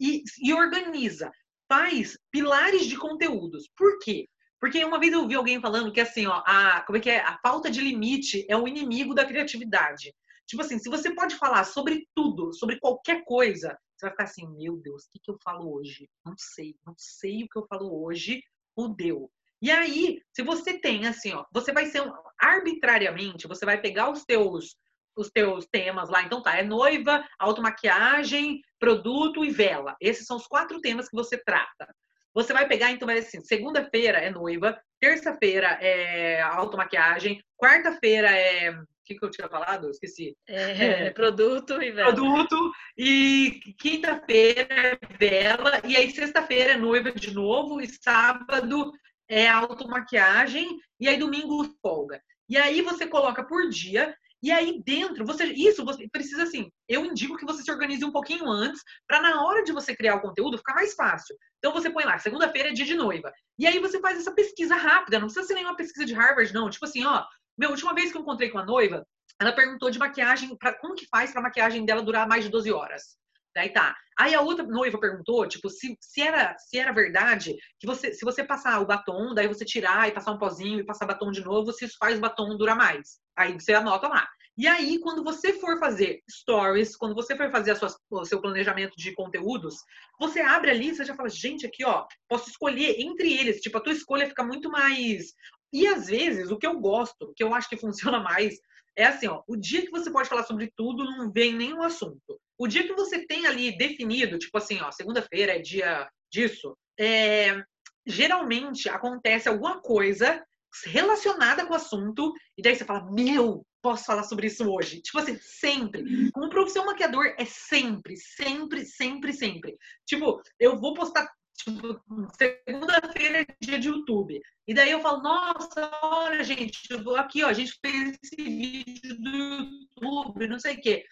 [0.00, 1.30] e, e organiza.
[1.68, 3.68] Faz pilares de conteúdos.
[3.76, 4.26] Por quê?
[4.60, 7.20] Porque uma vez eu ouvi alguém falando que assim, ó, a, como é que é?
[7.20, 10.14] A falta de limite é o inimigo da criatividade.
[10.52, 14.46] Tipo assim, se você pode falar sobre tudo, sobre qualquer coisa, você vai ficar assim,
[14.54, 16.10] meu Deus, o que, que eu falo hoje?
[16.26, 18.42] Não sei, não sei o que eu falo hoje,
[18.74, 19.30] fudeu.
[19.62, 22.02] E aí, se você tem assim, ó, você vai ser
[22.38, 24.76] arbitrariamente, você vai pegar os teus
[25.16, 29.96] os teus temas lá, então tá, é noiva, automaquiagem, produto e vela.
[30.02, 31.94] Esses são os quatro temas que você trata.
[32.34, 39.04] Você vai pegar, então, vai assim, segunda-feira é noiva, terça-feira é automaquiagem, quarta-feira é o
[39.04, 39.86] que, que eu tinha falado?
[39.86, 40.36] Eu esqueci.
[40.46, 40.62] É,
[41.06, 42.14] é, produto e vela.
[42.14, 42.72] Produto.
[42.96, 45.80] E quinta-feira é vela.
[45.84, 47.80] E aí, sexta-feira é noiva de novo.
[47.80, 48.92] E sábado
[49.28, 50.78] é automaquiagem.
[51.00, 52.22] E aí, domingo, folga.
[52.48, 54.16] E aí, você coloca por dia.
[54.42, 56.70] E aí, dentro, você isso você precisa assim.
[56.88, 60.16] Eu indico que você se organize um pouquinho antes, para na hora de você criar
[60.16, 61.36] o conteúdo ficar mais fácil.
[61.58, 63.32] Então, você põe lá, segunda-feira é dia de noiva.
[63.58, 65.18] E aí, você faz essa pesquisa rápida.
[65.20, 66.68] Não precisa ser nenhuma pesquisa de Harvard, não.
[66.68, 67.24] Tipo assim, ó
[67.56, 69.06] meu, última vez que eu encontrei com a noiva,
[69.40, 72.50] ela perguntou de maquiagem, pra, como que faz para a maquiagem dela durar mais de
[72.50, 73.16] 12 horas?
[73.54, 73.94] Daí tá.
[74.18, 78.24] Aí a outra noiva perguntou, tipo, se, se, era, se era verdade que você, se
[78.24, 81.42] você passar o batom, daí você tirar e passar um pozinho e passar batom de
[81.42, 83.18] novo, se isso faz o batom durar mais.
[83.36, 84.28] Aí você anota lá.
[84.56, 88.94] E aí, quando você for fazer stories, quando você for fazer sua, o seu planejamento
[88.96, 89.76] de conteúdos,
[90.20, 93.60] você abre ali, você já fala, gente, aqui, ó, posso escolher entre eles.
[93.60, 95.32] Tipo, a tua escolha fica muito mais
[95.72, 98.60] e às vezes, o que eu gosto, o que eu acho que funciona mais,
[98.96, 102.40] é assim, ó, o dia que você pode falar sobre tudo, não vem nenhum assunto.
[102.58, 107.62] O dia que você tem ali definido, tipo assim, ó, segunda-feira é dia disso, é,
[108.06, 110.44] geralmente acontece alguma coisa
[110.86, 115.02] relacionada com o assunto, e daí você fala, meu, posso falar sobre isso hoje.
[115.02, 116.30] Tipo assim, sempre.
[116.30, 119.76] Como profissão maquiador, é sempre, sempre, sempre, sempre.
[120.06, 121.28] Tipo, eu vou postar
[121.64, 122.00] tipo,
[122.36, 124.40] segunda-feira é dia de YouTube.
[124.66, 126.78] E daí eu falo, nossa, olha, gente,
[127.16, 131.04] aqui, ó, a gente fez esse vídeo do YouTube, não sei o quê.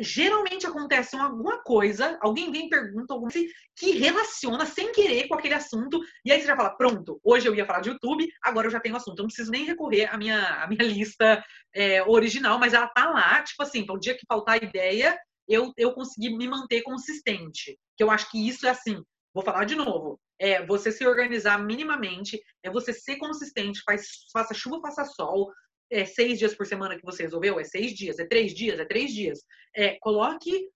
[0.00, 5.54] Geralmente acontece alguma coisa, alguém vem pergunta alguma coisa que relaciona sem querer com aquele
[5.54, 8.72] assunto, e aí você já fala, pronto, hoje eu ia falar de YouTube, agora eu
[8.72, 9.18] já tenho assunto.
[9.18, 13.08] Eu não preciso nem recorrer à minha, à minha lista é, original, mas ela tá
[13.08, 15.16] lá, tipo assim, para o dia que faltar ideia,
[15.48, 17.78] eu, eu consegui me manter consistente.
[17.96, 19.00] Que eu acho que isso é assim,
[19.34, 20.20] Vou falar de novo.
[20.38, 25.52] é você se organizar minimamente, é você ser consistente, faz, faça chuva, faça sol,
[25.90, 28.84] é seis dias por semana que você resolveu, é seis dias, é três dias, é
[28.84, 29.40] três dias.
[29.74, 30.68] É, coloque,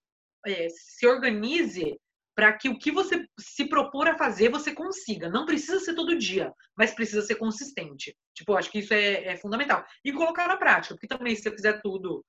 [0.46, 1.98] é, se organize
[2.38, 5.28] para que o que você se propor a fazer você consiga.
[5.28, 8.16] Não precisa ser todo dia, mas precisa ser consistente.
[8.32, 9.84] Tipo, eu acho que isso é, é fundamental.
[10.04, 12.24] E colocar na prática, porque também se você fizer tudo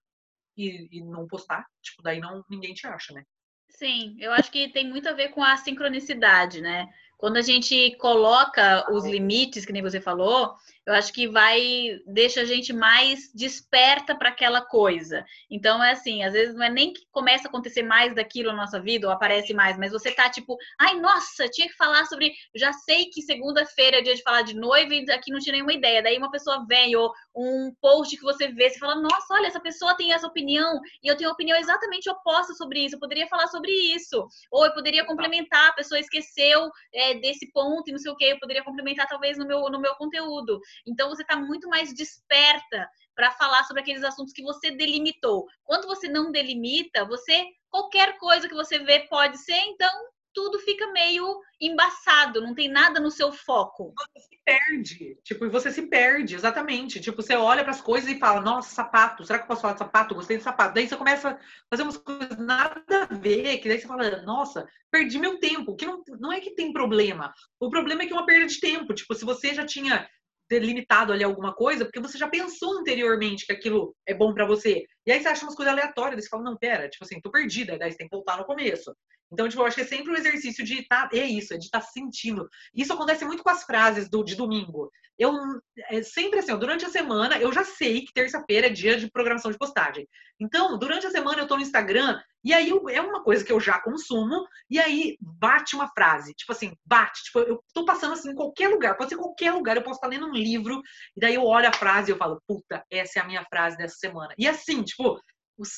[0.57, 3.23] e, e, não postar, tipo, daí não ninguém te acha, né?
[3.69, 6.87] Sim, eu acho que tem muito a ver com a sincronicidade, né?
[7.19, 10.55] Quando a gente coloca os limites, que nem você falou,
[10.89, 15.23] eu acho que vai deixa a gente mais desperta para aquela coisa.
[15.51, 18.57] Então é assim, às vezes não é nem que começa a acontecer mais daquilo na
[18.57, 22.33] nossa vida ou aparece mais, mas você tá tipo, ai nossa, tinha que falar sobre,
[22.55, 25.73] já sei que segunda-feira é dia de falar de noiva e aqui não tinha nenhuma
[25.73, 26.01] ideia.
[26.01, 29.59] Daí uma pessoa vem ou um post que você vê, você fala, nossa, olha, essa
[29.59, 32.95] pessoa tem essa opinião e eu tenho opinião exatamente oposta sobre isso.
[32.95, 35.69] Eu poderia falar sobre isso ou eu poderia complementar.
[35.69, 39.37] A pessoa esqueceu é, desse ponto e não sei o que, eu poderia complementar talvez
[39.37, 40.59] no meu no meu conteúdo.
[40.87, 45.45] Então você está muito mais desperta para falar sobre aqueles assuntos que você delimitou.
[45.63, 49.91] Quando você não delimita, você qualquer coisa que você vê pode ser, então
[50.33, 53.93] tudo fica meio embaçado, não tem nada no seu foco.
[54.15, 56.99] Você se perde, tipo, e você se perde, exatamente.
[56.99, 59.73] Tipo, você olha para as coisas e fala, nossa, sapato, será que eu posso falar
[59.73, 60.15] de sapato?
[60.15, 60.73] Gostei de sapato.
[60.73, 61.39] Daí você começa a
[61.69, 65.75] fazer umas coisas nada a ver, que daí você fala, nossa, perdi meu tempo.
[65.75, 67.33] Que não, não é que tem problema.
[67.59, 68.93] O problema é que é uma perda de tempo.
[68.93, 70.07] Tipo, se você já tinha
[70.49, 74.83] delimitado ali alguma coisa, porque você já pensou anteriormente que aquilo é bom para você.
[75.05, 77.77] E aí você acha umas coisas aleatórias, você fala, não, pera, tipo assim, tô perdida,
[77.77, 78.93] daí você tem que voltar no começo.
[79.31, 81.57] Então, tipo, eu acho que é sempre um exercício de estar, tá, é isso, é
[81.57, 82.49] de estar tá sentindo.
[82.73, 84.91] Isso acontece muito com as frases do, de domingo.
[85.17, 85.33] Eu,
[85.89, 89.11] é sempre assim, ó, durante a semana, eu já sei que terça-feira é dia de
[89.11, 90.07] programação de postagem.
[90.39, 93.51] Então, durante a semana eu tô no Instagram, e aí eu, é uma coisa que
[93.51, 98.13] eu já consumo, e aí bate uma frase, tipo assim, bate, tipo, eu tô passando
[98.13, 100.81] assim em qualquer lugar, pode ser qualquer lugar, eu posso estar lendo um livro,
[101.17, 103.75] e daí eu olho a frase e eu falo, puta, essa é a minha frase
[103.75, 104.33] dessa semana.
[104.37, 105.19] E assim, tipo,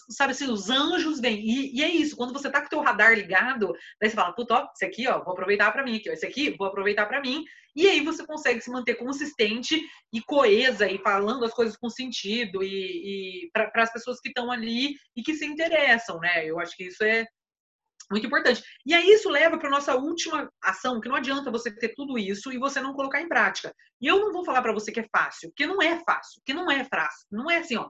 [0.10, 1.39] sabe assim, os anjos vêm.
[1.39, 4.34] E, e, é isso, quando você tá com o teu radar ligado, daí você fala,
[4.34, 7.06] puta, ó, esse aqui, ó, vou aproveitar para mim aqui, ó, esse aqui, vou aproveitar
[7.06, 7.43] para mim.
[7.76, 9.82] E aí você consegue se manter consistente
[10.13, 14.52] e coesa e falando as coisas com sentido e, e para as pessoas que estão
[14.52, 16.45] ali e que se interessam, né?
[16.45, 17.26] Eu acho que isso é
[18.12, 18.62] muito importante.
[18.86, 22.52] E aí isso leva para nossa última ação, que não adianta você ter tudo isso
[22.52, 23.74] e você não colocar em prática.
[24.02, 26.54] E eu não vou falar para você que é fácil, porque não é fácil, porque
[26.54, 27.26] não é fácil.
[27.32, 27.89] Não é assim, ó,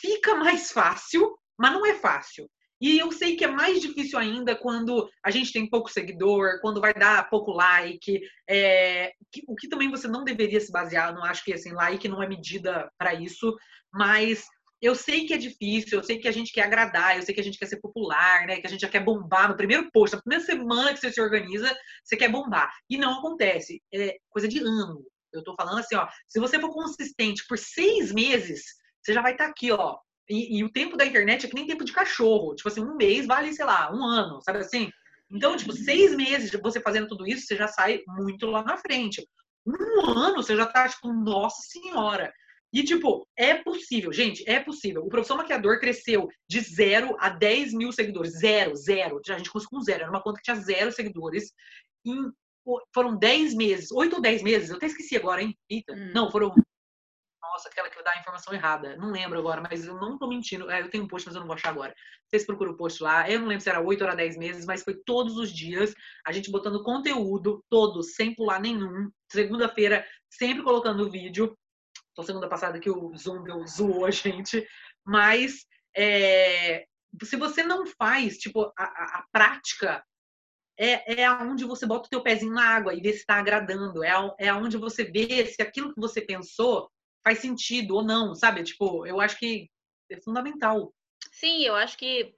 [0.00, 2.48] fica mais fácil, mas não é fácil.
[2.80, 6.80] E eu sei que é mais difícil ainda quando a gente tem pouco seguidor, quando
[6.80, 9.12] vai dar pouco like, é,
[9.46, 11.14] o que também você não deveria se basear.
[11.14, 13.56] Não acho que assim, like não é medida para isso,
[13.92, 14.44] mas
[14.82, 17.40] eu sei que é difícil, eu sei que a gente quer agradar, eu sei que
[17.40, 18.60] a gente quer ser popular, né?
[18.60, 21.20] Que a gente já quer bombar no primeiro post, na primeira semana que você se
[21.20, 22.70] organiza, você quer bombar.
[22.90, 23.80] E não acontece.
[23.94, 25.02] É coisa de ano.
[25.32, 28.62] Eu tô falando assim, ó, se você for consistente por seis meses,
[29.04, 29.96] você já vai estar tá aqui, ó.
[30.28, 32.54] E, e, o tempo da internet é que nem tempo de cachorro.
[32.54, 34.90] Tipo assim, um mês vale, sei lá, um ano, sabe assim?
[35.30, 38.78] Então, tipo, seis meses de você fazendo tudo isso, você já sai muito lá na
[38.78, 39.26] frente.
[39.66, 42.32] Um ano, você já tá, tipo, nossa senhora.
[42.72, 45.02] E, tipo, é possível, gente, é possível.
[45.02, 48.38] O Profissão Maquiador cresceu de zero a 10 mil seguidores.
[48.38, 49.20] Zero, zero.
[49.28, 50.02] A gente conseguiu zero.
[50.02, 51.52] Era uma conta que tinha zero seguidores.
[52.04, 52.32] Em,
[52.92, 55.56] foram 10 meses, 8 ou 10 meses, eu até esqueci agora, hein?
[55.68, 55.92] Eita.
[55.92, 56.12] Hum.
[56.14, 56.54] Não, foram
[57.54, 58.96] nossa, aquela que dá a informação errada.
[58.96, 60.68] Não lembro agora, mas eu não tô mentindo.
[60.68, 61.94] É, eu tenho um post, mas eu não vou achar agora.
[62.26, 63.30] Vocês procuram o post lá.
[63.30, 65.94] Eu não lembro se era 8 ou 10 meses, mas foi todos os dias.
[66.26, 69.08] A gente botando conteúdo, todos, sem pular nenhum.
[69.30, 71.56] Segunda-feira, sempre colocando vídeo.
[72.16, 74.66] Só segunda passada que o Zoom deu, zoou a gente.
[75.06, 75.64] Mas
[75.96, 76.86] é,
[77.22, 80.04] se você não faz, tipo, a, a, prática
[80.76, 84.02] é, é aonde você bota o teu pezinho na água e vê se está agradando.
[84.02, 86.90] É, é aonde você vê se aquilo que você pensou
[87.24, 88.62] faz sentido ou não, sabe?
[88.62, 89.70] Tipo, eu acho que
[90.10, 90.94] é fundamental.
[91.32, 92.34] Sim, eu acho que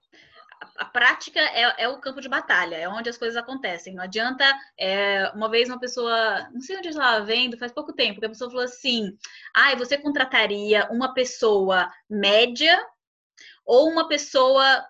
[0.77, 3.94] a, prática é, é, o campo de batalha, é onde as coisas acontecem.
[3.94, 4.44] Não adianta,
[4.79, 8.27] é, uma vez uma pessoa, não sei onde eu estava vendo, faz pouco tempo, que
[8.27, 9.16] a pessoa falou assim:
[9.55, 12.79] ah, você contrataria uma pessoa média
[13.64, 14.87] ou uma pessoa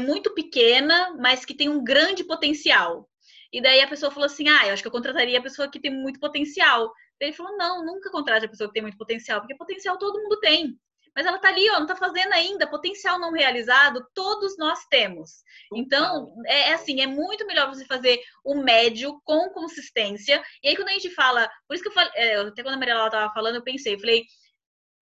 [0.00, 3.08] muito pequena, mas que tem um grande potencial.
[3.52, 5.80] E daí a pessoa falou assim: ah, eu acho que eu contrataria a pessoa que
[5.80, 6.92] tem muito potencial.
[7.20, 10.38] Ele falou: não, nunca contrate a pessoa que tem muito potencial, porque potencial todo mundo
[10.40, 10.78] tem.
[11.14, 15.42] Mas ela tá ali, ó, não tá fazendo ainda, potencial não realizado, todos nós temos.
[15.74, 20.42] Então, é, é assim, é muito melhor você fazer o médio com consistência.
[20.62, 22.78] E aí, quando a gente fala, por isso que eu falei, é, até quando a
[22.78, 24.24] Maria Laura tava falando, eu pensei, eu falei,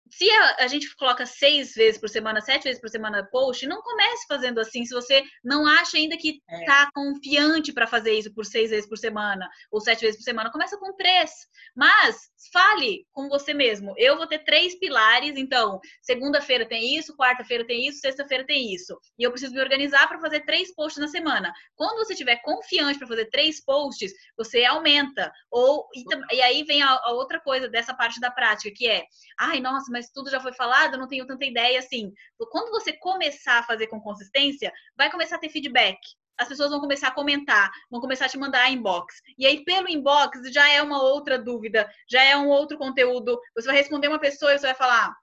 [0.09, 3.81] se a, a, gente coloca seis vezes por semana, sete vezes por semana post, não
[3.81, 6.65] comece fazendo assim se você não acha ainda que é.
[6.65, 10.51] tá confiante para fazer isso por seis vezes por semana ou sete vezes por semana.
[10.51, 11.31] Começa com três.
[11.75, 13.93] Mas fale com você mesmo.
[13.97, 18.97] Eu vou ter três pilares, então segunda-feira tem isso, quarta-feira tem isso, sexta-feira tem isso.
[19.17, 21.51] E eu preciso me organizar para fazer três posts na semana.
[21.75, 25.31] Quando você tiver confiante para fazer três posts, você aumenta.
[25.49, 29.03] Ou e, e aí vem a, a outra coisa dessa parte da prática, que é,
[29.39, 32.13] ai, nossa, mas tudo já foi falado, eu não tenho tanta ideia assim.
[32.51, 35.97] Quando você começar a fazer com consistência, vai começar a ter feedback.
[36.37, 39.21] As pessoas vão começar a comentar, vão começar a te mandar inbox.
[39.37, 43.39] E aí, pelo inbox, já é uma outra dúvida, já é um outro conteúdo.
[43.55, 45.15] Você vai responder uma pessoa e você vai falar: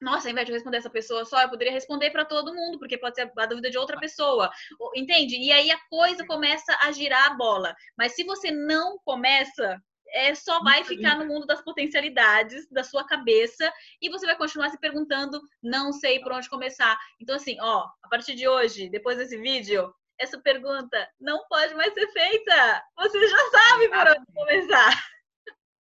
[0.00, 2.98] nossa, ao invés de responder essa pessoa só, eu poderia responder para todo mundo, porque
[2.98, 4.50] pode ser a dúvida de outra pessoa.
[4.96, 5.36] Entende?
[5.36, 7.76] E aí a coisa começa a girar a bola.
[7.96, 9.80] Mas se você não começa
[10.12, 14.70] é, só vai ficar no mundo das potencialidades da sua cabeça e você vai continuar
[14.70, 16.98] se perguntando, não sei por onde começar.
[17.20, 21.94] Então, assim, ó, a partir de hoje, depois desse vídeo, essa pergunta não pode mais
[21.94, 22.82] ser feita.
[22.98, 25.10] Você já sabe por onde começar.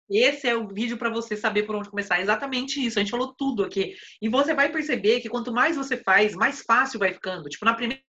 [0.09, 2.19] Esse é o vídeo para você saber por onde começar.
[2.19, 2.99] Exatamente isso.
[2.99, 3.95] A gente falou tudo aqui.
[4.21, 7.49] E você vai perceber que quanto mais você faz, mais fácil vai ficando.
[7.49, 8.03] Tipo, na primeira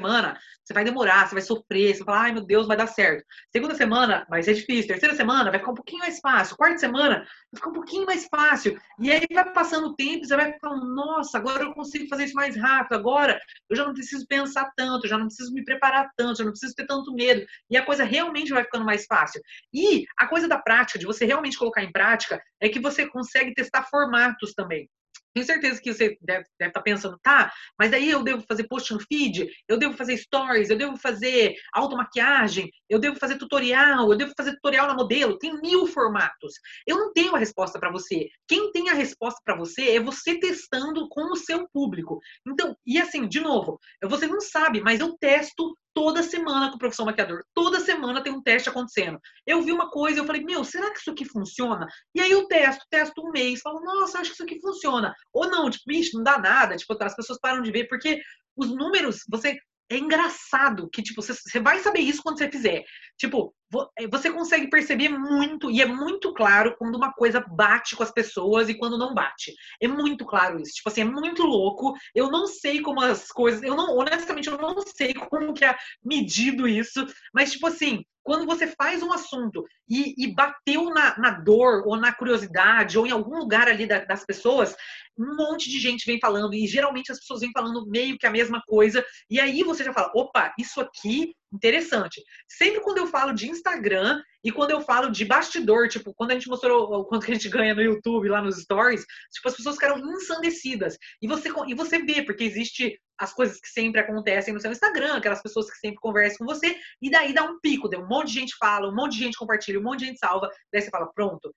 [0.00, 2.86] semana, você vai demorar, você vai sofrer, você vai falar, ai meu Deus, vai dar
[2.86, 3.24] certo.
[3.52, 4.88] Segunda semana vai ser difícil.
[4.88, 6.56] Terceira semana vai ficar um pouquinho mais fácil.
[6.56, 8.80] Quarta semana vai ficar um pouquinho mais fácil.
[8.98, 12.34] E aí vai passando o tempo, você vai falando, nossa, agora eu consigo fazer isso
[12.34, 12.94] mais rápido.
[12.94, 16.52] Agora eu já não preciso pensar tanto, já não preciso me preparar tanto, já não
[16.52, 17.44] preciso ter tanto medo.
[17.68, 19.40] E a coisa realmente vai ficando mais fácil.
[19.72, 23.52] E a coisa da prática, de você realmente colocar em prática, é que você consegue
[23.54, 24.88] testar formatos também.
[25.34, 28.92] Tenho certeza que você deve, estar tá pensando, tá, mas aí eu devo fazer post
[28.92, 34.18] no feed, eu devo fazer stories, eu devo fazer automaquiagem, eu devo fazer tutorial, eu
[34.18, 35.38] devo fazer tutorial na modelo.
[35.38, 36.54] Tem mil formatos.
[36.86, 38.28] Eu não tenho a resposta para você.
[38.48, 42.20] Quem tem a resposta para você é você testando com o seu público.
[42.46, 46.78] Então, e assim, de novo, você não sabe, mas eu testo toda semana com o
[46.78, 47.44] professor maquiador.
[47.54, 49.18] Toda semana tem um teste acontecendo.
[49.46, 51.86] Eu vi uma coisa, eu falei, meu, será que isso aqui funciona?
[52.14, 55.14] E aí eu testo, testo um mês, falo, nossa, acho que isso aqui funciona.
[55.32, 58.20] Ou não, tipo, bicho, não dá nada, tipo, as pessoas param de ver, porque
[58.56, 59.58] os números, você
[59.90, 62.84] é engraçado que, tipo, você, você vai saber isso quando você fizer.
[63.18, 63.52] Tipo,
[63.98, 68.12] é, você consegue perceber muito, e é muito claro quando uma coisa bate com as
[68.12, 69.52] pessoas e quando não bate.
[69.82, 70.74] É muito claro isso.
[70.74, 71.92] Tipo assim, é muito louco.
[72.14, 73.62] Eu não sei como as coisas.
[73.62, 78.46] Eu não, honestamente, eu não sei como que é medido isso, mas, tipo assim, quando
[78.46, 83.10] você faz um assunto e, e bateu na, na, dor ou na curiosidade ou em
[83.10, 84.72] algum lugar ali da, das pessoas,
[85.18, 88.30] um monte de gente vem falando e geralmente as pessoas vêm falando meio que a
[88.30, 92.22] mesma coisa e aí você já fala, opa, isso aqui interessante.
[92.48, 96.34] Sempre quando eu falo de Instagram e quando eu falo de bastidor, tipo, quando a
[96.34, 99.56] gente mostrou o quanto que a gente ganha no YouTube, lá nos stories, tipo, as
[99.56, 100.96] pessoas ficaram ensandecidas.
[101.20, 105.16] E você, e você vê, porque existe as coisas que sempre acontecem no seu Instagram,
[105.16, 108.40] aquelas pessoas que sempre conversam com você, e daí dá um pico, um monte de
[108.40, 111.12] gente fala, um monte de gente compartilha, um monte de gente salva, daí você fala,
[111.12, 111.54] pronto,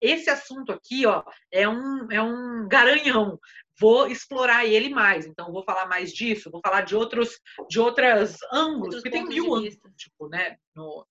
[0.00, 3.38] esse assunto aqui, ó, é um, é um garanhão
[3.80, 5.24] vou explorar ele mais.
[5.24, 9.26] Então, vou falar mais disso, vou falar de outros, de outras ângulos, Outros porque tem
[9.26, 10.56] mil ângulos, tipo, né?
[10.76, 11.06] No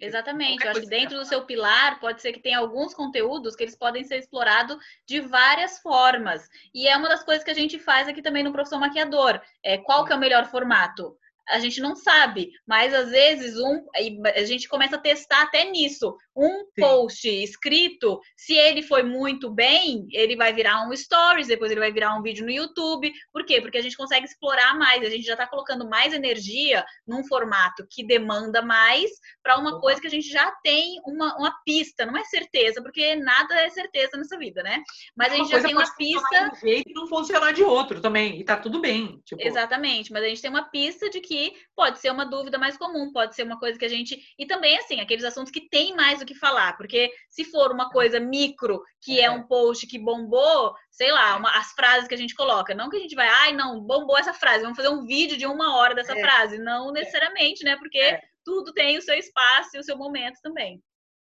[0.00, 3.64] Exatamente, eu acho que dentro do seu pilar pode ser que tenha alguns conteúdos que
[3.64, 4.76] eles podem ser explorados
[5.06, 6.48] de várias formas.
[6.74, 9.40] E é uma das coisas que a gente faz aqui também no Professor Maquiador.
[9.62, 11.16] É, qual que é o melhor formato?
[11.48, 13.86] A gente não sabe, mas às vezes um
[14.34, 16.16] a gente começa a testar até nisso.
[16.36, 16.80] Um Sim.
[16.80, 21.92] post escrito, se ele foi muito bem, ele vai virar um stories, depois ele vai
[21.92, 23.12] virar um vídeo no YouTube.
[23.32, 23.60] Por quê?
[23.60, 27.86] Porque a gente consegue explorar mais, a gente já está colocando mais energia num formato
[27.88, 29.10] que demanda mais
[29.42, 33.14] para uma coisa que a gente já tem uma, uma pista, não é certeza, porque
[33.16, 34.82] nada é certeza nessa vida, né?
[35.16, 36.50] Mas a gente já tem uma pista.
[36.50, 39.20] De um jeito e não funcionar de outro também, e tá tudo bem.
[39.24, 39.42] Tipo...
[39.42, 42.76] Exatamente, mas a gente tem uma pista de que que pode ser uma dúvida mais
[42.76, 44.22] comum, pode ser uma coisa que a gente.
[44.38, 47.90] E também, assim, aqueles assuntos que tem mais o que falar, porque se for uma
[47.90, 52.14] coisa micro, que é, é um post que bombou, sei lá, uma, as frases que
[52.14, 52.72] a gente coloca.
[52.72, 55.44] Não que a gente vai, ai, não, bombou essa frase, vamos fazer um vídeo de
[55.44, 56.20] uma hora dessa é.
[56.20, 56.56] frase.
[56.58, 57.76] Não necessariamente, né?
[57.76, 58.20] Porque é.
[58.44, 60.80] tudo tem o seu espaço e o seu momento também.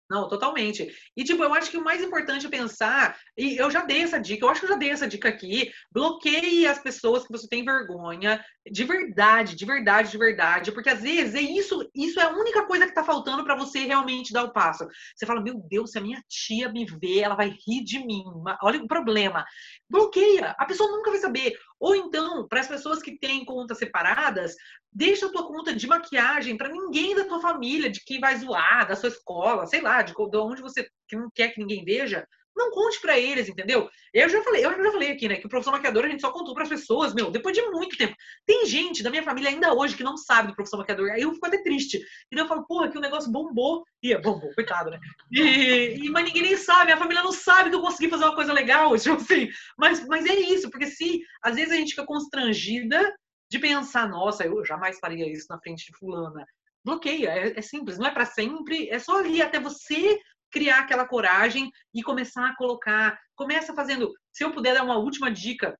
[0.09, 0.87] Não, totalmente.
[1.17, 4.17] E, tipo, eu acho que o mais importante é pensar, e eu já dei essa
[4.17, 7.45] dica, eu acho que eu já dei essa dica aqui, bloqueie as pessoas que você
[7.47, 12.23] tem vergonha, de verdade, de verdade, de verdade, porque às vezes é isso, isso é
[12.23, 14.87] a única coisa que tá faltando para você realmente dar o passo.
[15.13, 18.23] Você fala, meu Deus, se a minha tia me vê, ela vai rir de mim.
[18.61, 19.45] Olha o problema.
[19.89, 21.53] Bloqueia, a pessoa nunca vai saber.
[21.79, 24.55] Ou então, para as pessoas que têm contas separadas,
[24.91, 28.87] deixa a tua conta de maquiagem para ninguém da tua família, de quem vai zoar,
[28.87, 32.27] da sua escola, sei lá, de, de onde você que não quer que ninguém veja,
[32.57, 33.89] não conte para eles, entendeu?
[34.13, 36.31] Eu já falei, eu já falei aqui, né, que o professor maquiador a gente só
[36.31, 38.15] contou para as pessoas, meu, depois de muito tempo.
[38.45, 41.11] Tem gente da minha família ainda hoje que não sabe do professor maquiador.
[41.11, 41.97] Aí eu fico até triste.
[41.97, 43.83] E daí eu falo, porra, que o negócio bombou.
[44.01, 44.99] E é, bombou, coitado, né?
[45.31, 48.35] E, e, mas ninguém nem sabe, minha família não sabe que eu consegui fazer uma
[48.35, 49.49] coisa legal, tipo assim.
[49.77, 53.13] Mas, mas é isso, porque se às vezes a gente fica constrangida
[53.49, 56.45] de pensar, nossa, eu jamais faria isso na frente de fulana.
[56.83, 60.19] Bloqueia, é, é simples, não é para sempre, é só ali até você
[60.51, 63.19] criar aquela coragem e começar a colocar.
[63.35, 64.11] Começa fazendo.
[64.31, 65.77] Se eu puder dar uma última dica,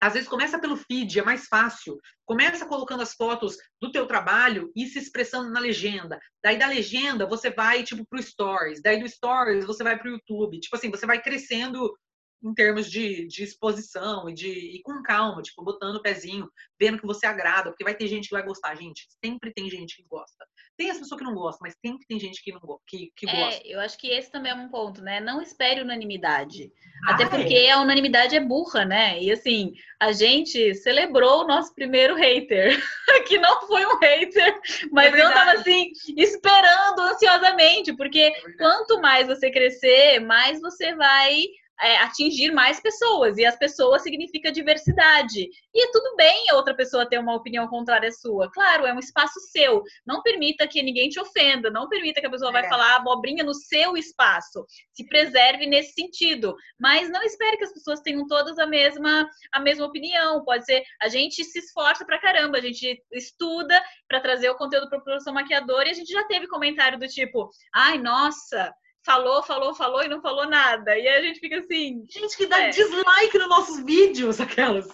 [0.00, 1.98] às vezes começa pelo feed, é mais fácil.
[2.24, 6.18] Começa colocando as fotos do teu trabalho e se expressando na legenda.
[6.42, 10.60] Daí da legenda você vai tipo pro stories, daí do stories você vai pro YouTube.
[10.60, 11.92] Tipo assim, você vai crescendo
[12.42, 16.48] em termos de, de exposição e de e com calma, tipo, botando o pezinho,
[16.78, 19.06] vendo que você agrada, porque vai ter gente que vai gostar, gente.
[19.24, 20.46] Sempre tem gente que gosta.
[20.76, 23.34] Tem as pessoas que não gostam, mas sempre tem gente que não que, que é,
[23.34, 23.66] gosta.
[23.66, 25.20] Eu acho que esse também é um ponto, né?
[25.20, 26.70] Não espere unanimidade.
[27.06, 27.70] Ah, Até porque é.
[27.70, 29.20] a unanimidade é burra, né?
[29.22, 32.78] E assim, a gente celebrou o nosso primeiro hater,
[33.26, 34.60] que não foi um hater,
[34.92, 40.94] mas é eu tava assim, esperando ansiosamente, porque é quanto mais você crescer, mais você
[40.94, 41.44] vai
[41.80, 45.48] é, atingir mais pessoas, e as pessoas significa diversidade.
[45.74, 48.50] E é tudo bem outra pessoa ter uma opinião contrária à sua.
[48.50, 49.82] Claro, é um espaço seu.
[50.06, 52.52] Não permita que ninguém te ofenda, não permita que a pessoa é.
[52.52, 54.64] vai falar abobrinha no seu espaço.
[54.92, 56.54] Se preserve nesse sentido.
[56.78, 60.44] Mas não espere que as pessoas tenham todas a mesma, a mesma opinião.
[60.44, 64.88] Pode ser, a gente se esforça pra caramba, a gente estuda para trazer o conteúdo
[64.88, 68.72] para o professor maquiador e a gente já teve comentário do tipo, ai, nossa,
[69.06, 70.98] falou, falou, falou e não falou nada.
[70.98, 72.04] E a gente fica assim.
[72.10, 72.70] Gente que dá é.
[72.70, 74.86] dislike nos nossos vídeos, aquelas.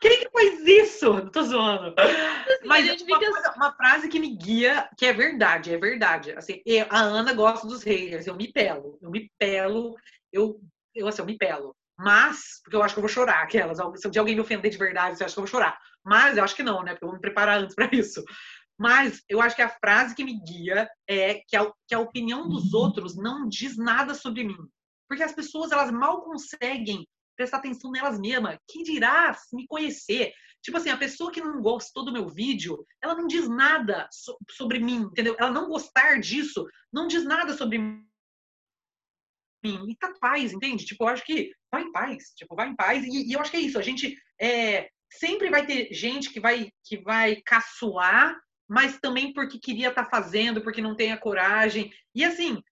[0.00, 1.12] Quem que faz isso?
[1.12, 1.94] Não tô zoando.
[1.98, 3.18] Assim, Mas uma, fica...
[3.18, 6.32] coisa, uma, frase que me guia, que é verdade, é verdade.
[6.32, 9.94] Assim, eu, a Ana gosta dos haters, eu me pelo, eu me pelo,
[10.32, 10.58] eu,
[10.94, 11.76] eu assim, eu me pelo.
[11.98, 13.78] Mas, porque eu acho que eu vou chorar, aquelas.
[14.00, 15.78] Se de alguém me ofender de verdade, eu acho que eu vou chorar.
[16.04, 16.92] Mas eu acho que não, né?
[16.92, 18.24] Porque eu vou me preparar antes para isso.
[18.78, 22.48] Mas eu acho que a frase que me guia é que a, que a opinião
[22.48, 22.80] dos uhum.
[22.80, 24.56] outros não diz nada sobre mim.
[25.08, 27.06] Porque as pessoas, elas mal conseguem
[27.36, 28.58] prestar atenção nelas mesmas.
[28.68, 30.32] Quem dirá me conhecer?
[30.62, 34.36] Tipo assim, a pessoa que não gostou do meu vídeo, ela não diz nada so
[34.50, 35.36] sobre mim, entendeu?
[35.38, 38.04] Ela não gostar disso não diz nada sobre mim.
[39.64, 40.84] E tá paz, entende?
[40.84, 42.32] Tipo, eu acho que vai em paz.
[42.36, 43.04] Tipo, vai em paz.
[43.04, 43.78] E, e eu acho que é isso.
[43.78, 48.38] A gente é, sempre vai ter gente que vai, que vai caçoar
[48.68, 51.90] mas também porque queria estar tá fazendo, porque não tem a coragem.
[52.14, 52.62] E assim,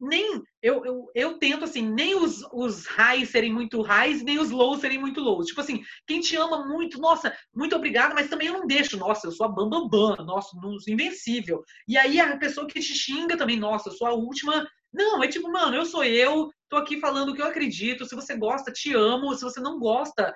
[0.00, 4.50] nem eu, eu, eu tento assim, nem os, os highs serem muito highs, nem os
[4.50, 5.46] lows serem muito lows.
[5.46, 9.26] Tipo assim, quem te ama muito, nossa, muito obrigado, mas também eu não deixo, nossa,
[9.26, 11.64] eu sou a bambambam, bam, bam, nossa, invencível.
[11.88, 14.66] E aí a pessoa que te xinga também, nossa, eu sou a última.
[14.92, 18.04] Não, é tipo, mano, eu sou eu, tô aqui falando o que eu acredito.
[18.04, 19.34] Se você gosta, te amo.
[19.34, 20.34] Se você não gosta,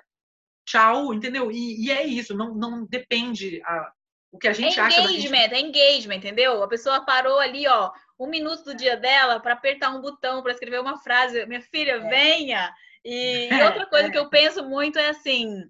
[0.65, 1.51] tchau, entendeu?
[1.51, 3.91] E, e é isso, não, não depende a,
[4.31, 5.01] o que a gente é acha.
[5.01, 5.53] Engagement, gente...
[5.53, 6.63] é engagement, entendeu?
[6.63, 10.51] A pessoa parou ali, ó, um minuto do dia dela para apertar um botão, para
[10.51, 11.45] escrever uma frase.
[11.45, 11.99] Minha filha, é.
[12.09, 12.73] venha!
[13.03, 14.11] E, e outra coisa é.
[14.11, 15.63] que eu penso muito é assim.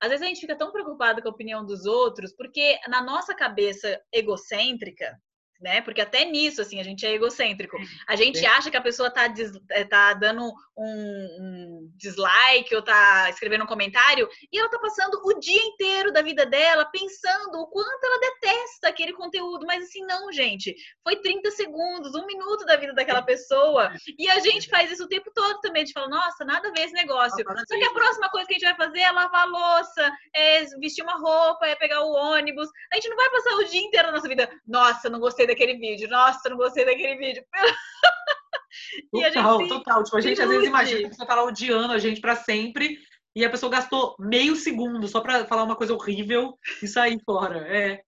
[0.00, 3.34] Às vezes a gente fica tão preocupado com a opinião dos outros, porque na nossa
[3.34, 5.16] cabeça egocêntrica,
[5.62, 5.80] né?
[5.80, 7.78] Porque até nisso, assim, a gente é egocêntrico.
[8.08, 12.82] A gente acha que a pessoa tá, des, eh, tá dando um, um, dislike ou
[12.82, 17.60] tá escrevendo um comentário e ela tá passando o dia inteiro da vida dela pensando
[17.60, 19.64] o quanto ela detesta aquele conteúdo.
[19.66, 20.74] Mas assim, não, gente.
[21.04, 23.92] Foi 30 segundos, um minuto da vida daquela pessoa.
[24.18, 25.82] E a gente faz isso o tempo todo também.
[25.82, 27.44] A gente fala, nossa, nada a ver esse negócio.
[27.66, 30.64] Só que a próxima coisa que a gente vai fazer é lavar a louça, é
[30.78, 32.68] vestir uma roupa, é pegar o ônibus.
[32.92, 34.48] A gente não vai passar o dia inteiro da nossa vida.
[34.66, 36.08] Nossa, não gostei daquele vídeo.
[36.08, 37.44] Nossa, não gostei daquele vídeo.
[39.10, 40.04] total, total.
[40.04, 42.36] Tipo, a gente às vezes imagina que a pessoa tá lá odiando a gente para
[42.36, 42.98] sempre
[43.34, 47.66] e a pessoa gastou meio segundo só para falar uma coisa horrível e sair fora.
[47.68, 48.02] É.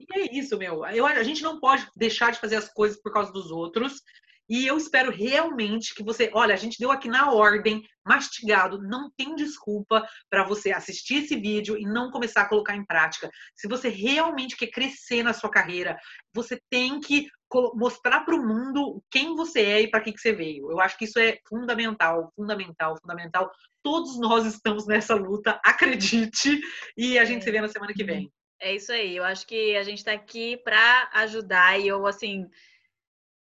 [0.00, 0.84] E é isso, meu.
[0.86, 4.02] Eu, a gente não pode deixar de fazer as coisas por causa dos outros.
[4.48, 6.30] E eu espero realmente que você.
[6.32, 11.36] Olha, a gente deu aqui na ordem, mastigado, não tem desculpa para você assistir esse
[11.36, 13.30] vídeo e não começar a colocar em prática.
[13.54, 15.98] Se você realmente quer crescer na sua carreira,
[16.32, 17.28] você tem que
[17.74, 20.70] mostrar para o mundo quem você é e para que, que você veio.
[20.70, 23.50] Eu acho que isso é fundamental, fundamental, fundamental.
[23.82, 26.60] Todos nós estamos nessa luta, acredite,
[26.96, 27.44] e a gente é.
[27.44, 28.30] se vê na semana que vem.
[28.60, 29.16] É isso aí.
[29.16, 32.48] Eu acho que a gente está aqui para ajudar e eu assim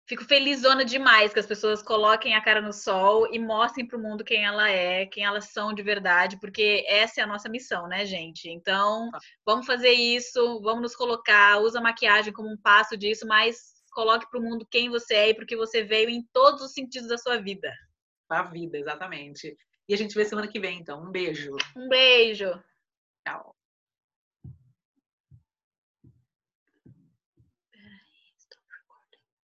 [0.08, 4.01] fico felizona demais que as pessoas coloquem a cara no sol e mostrem para o
[4.01, 7.88] mundo quem ela é, quem elas são de verdade, porque essa é a nossa missão,
[7.88, 8.49] né, gente?
[8.49, 9.20] Então, tá.
[9.45, 14.30] vamos fazer isso, vamos nos colocar, usa a maquiagem como um passo disso, mas coloque
[14.30, 17.18] para o mundo quem você é e porque você veio em todos os sentidos da
[17.18, 17.72] sua vida.
[18.28, 19.58] Pra vida, exatamente.
[19.89, 21.01] E a gente vê semana que vem, então.
[21.01, 21.55] Um beijo.
[21.76, 22.51] Um beijo.
[23.26, 23.57] Tchau.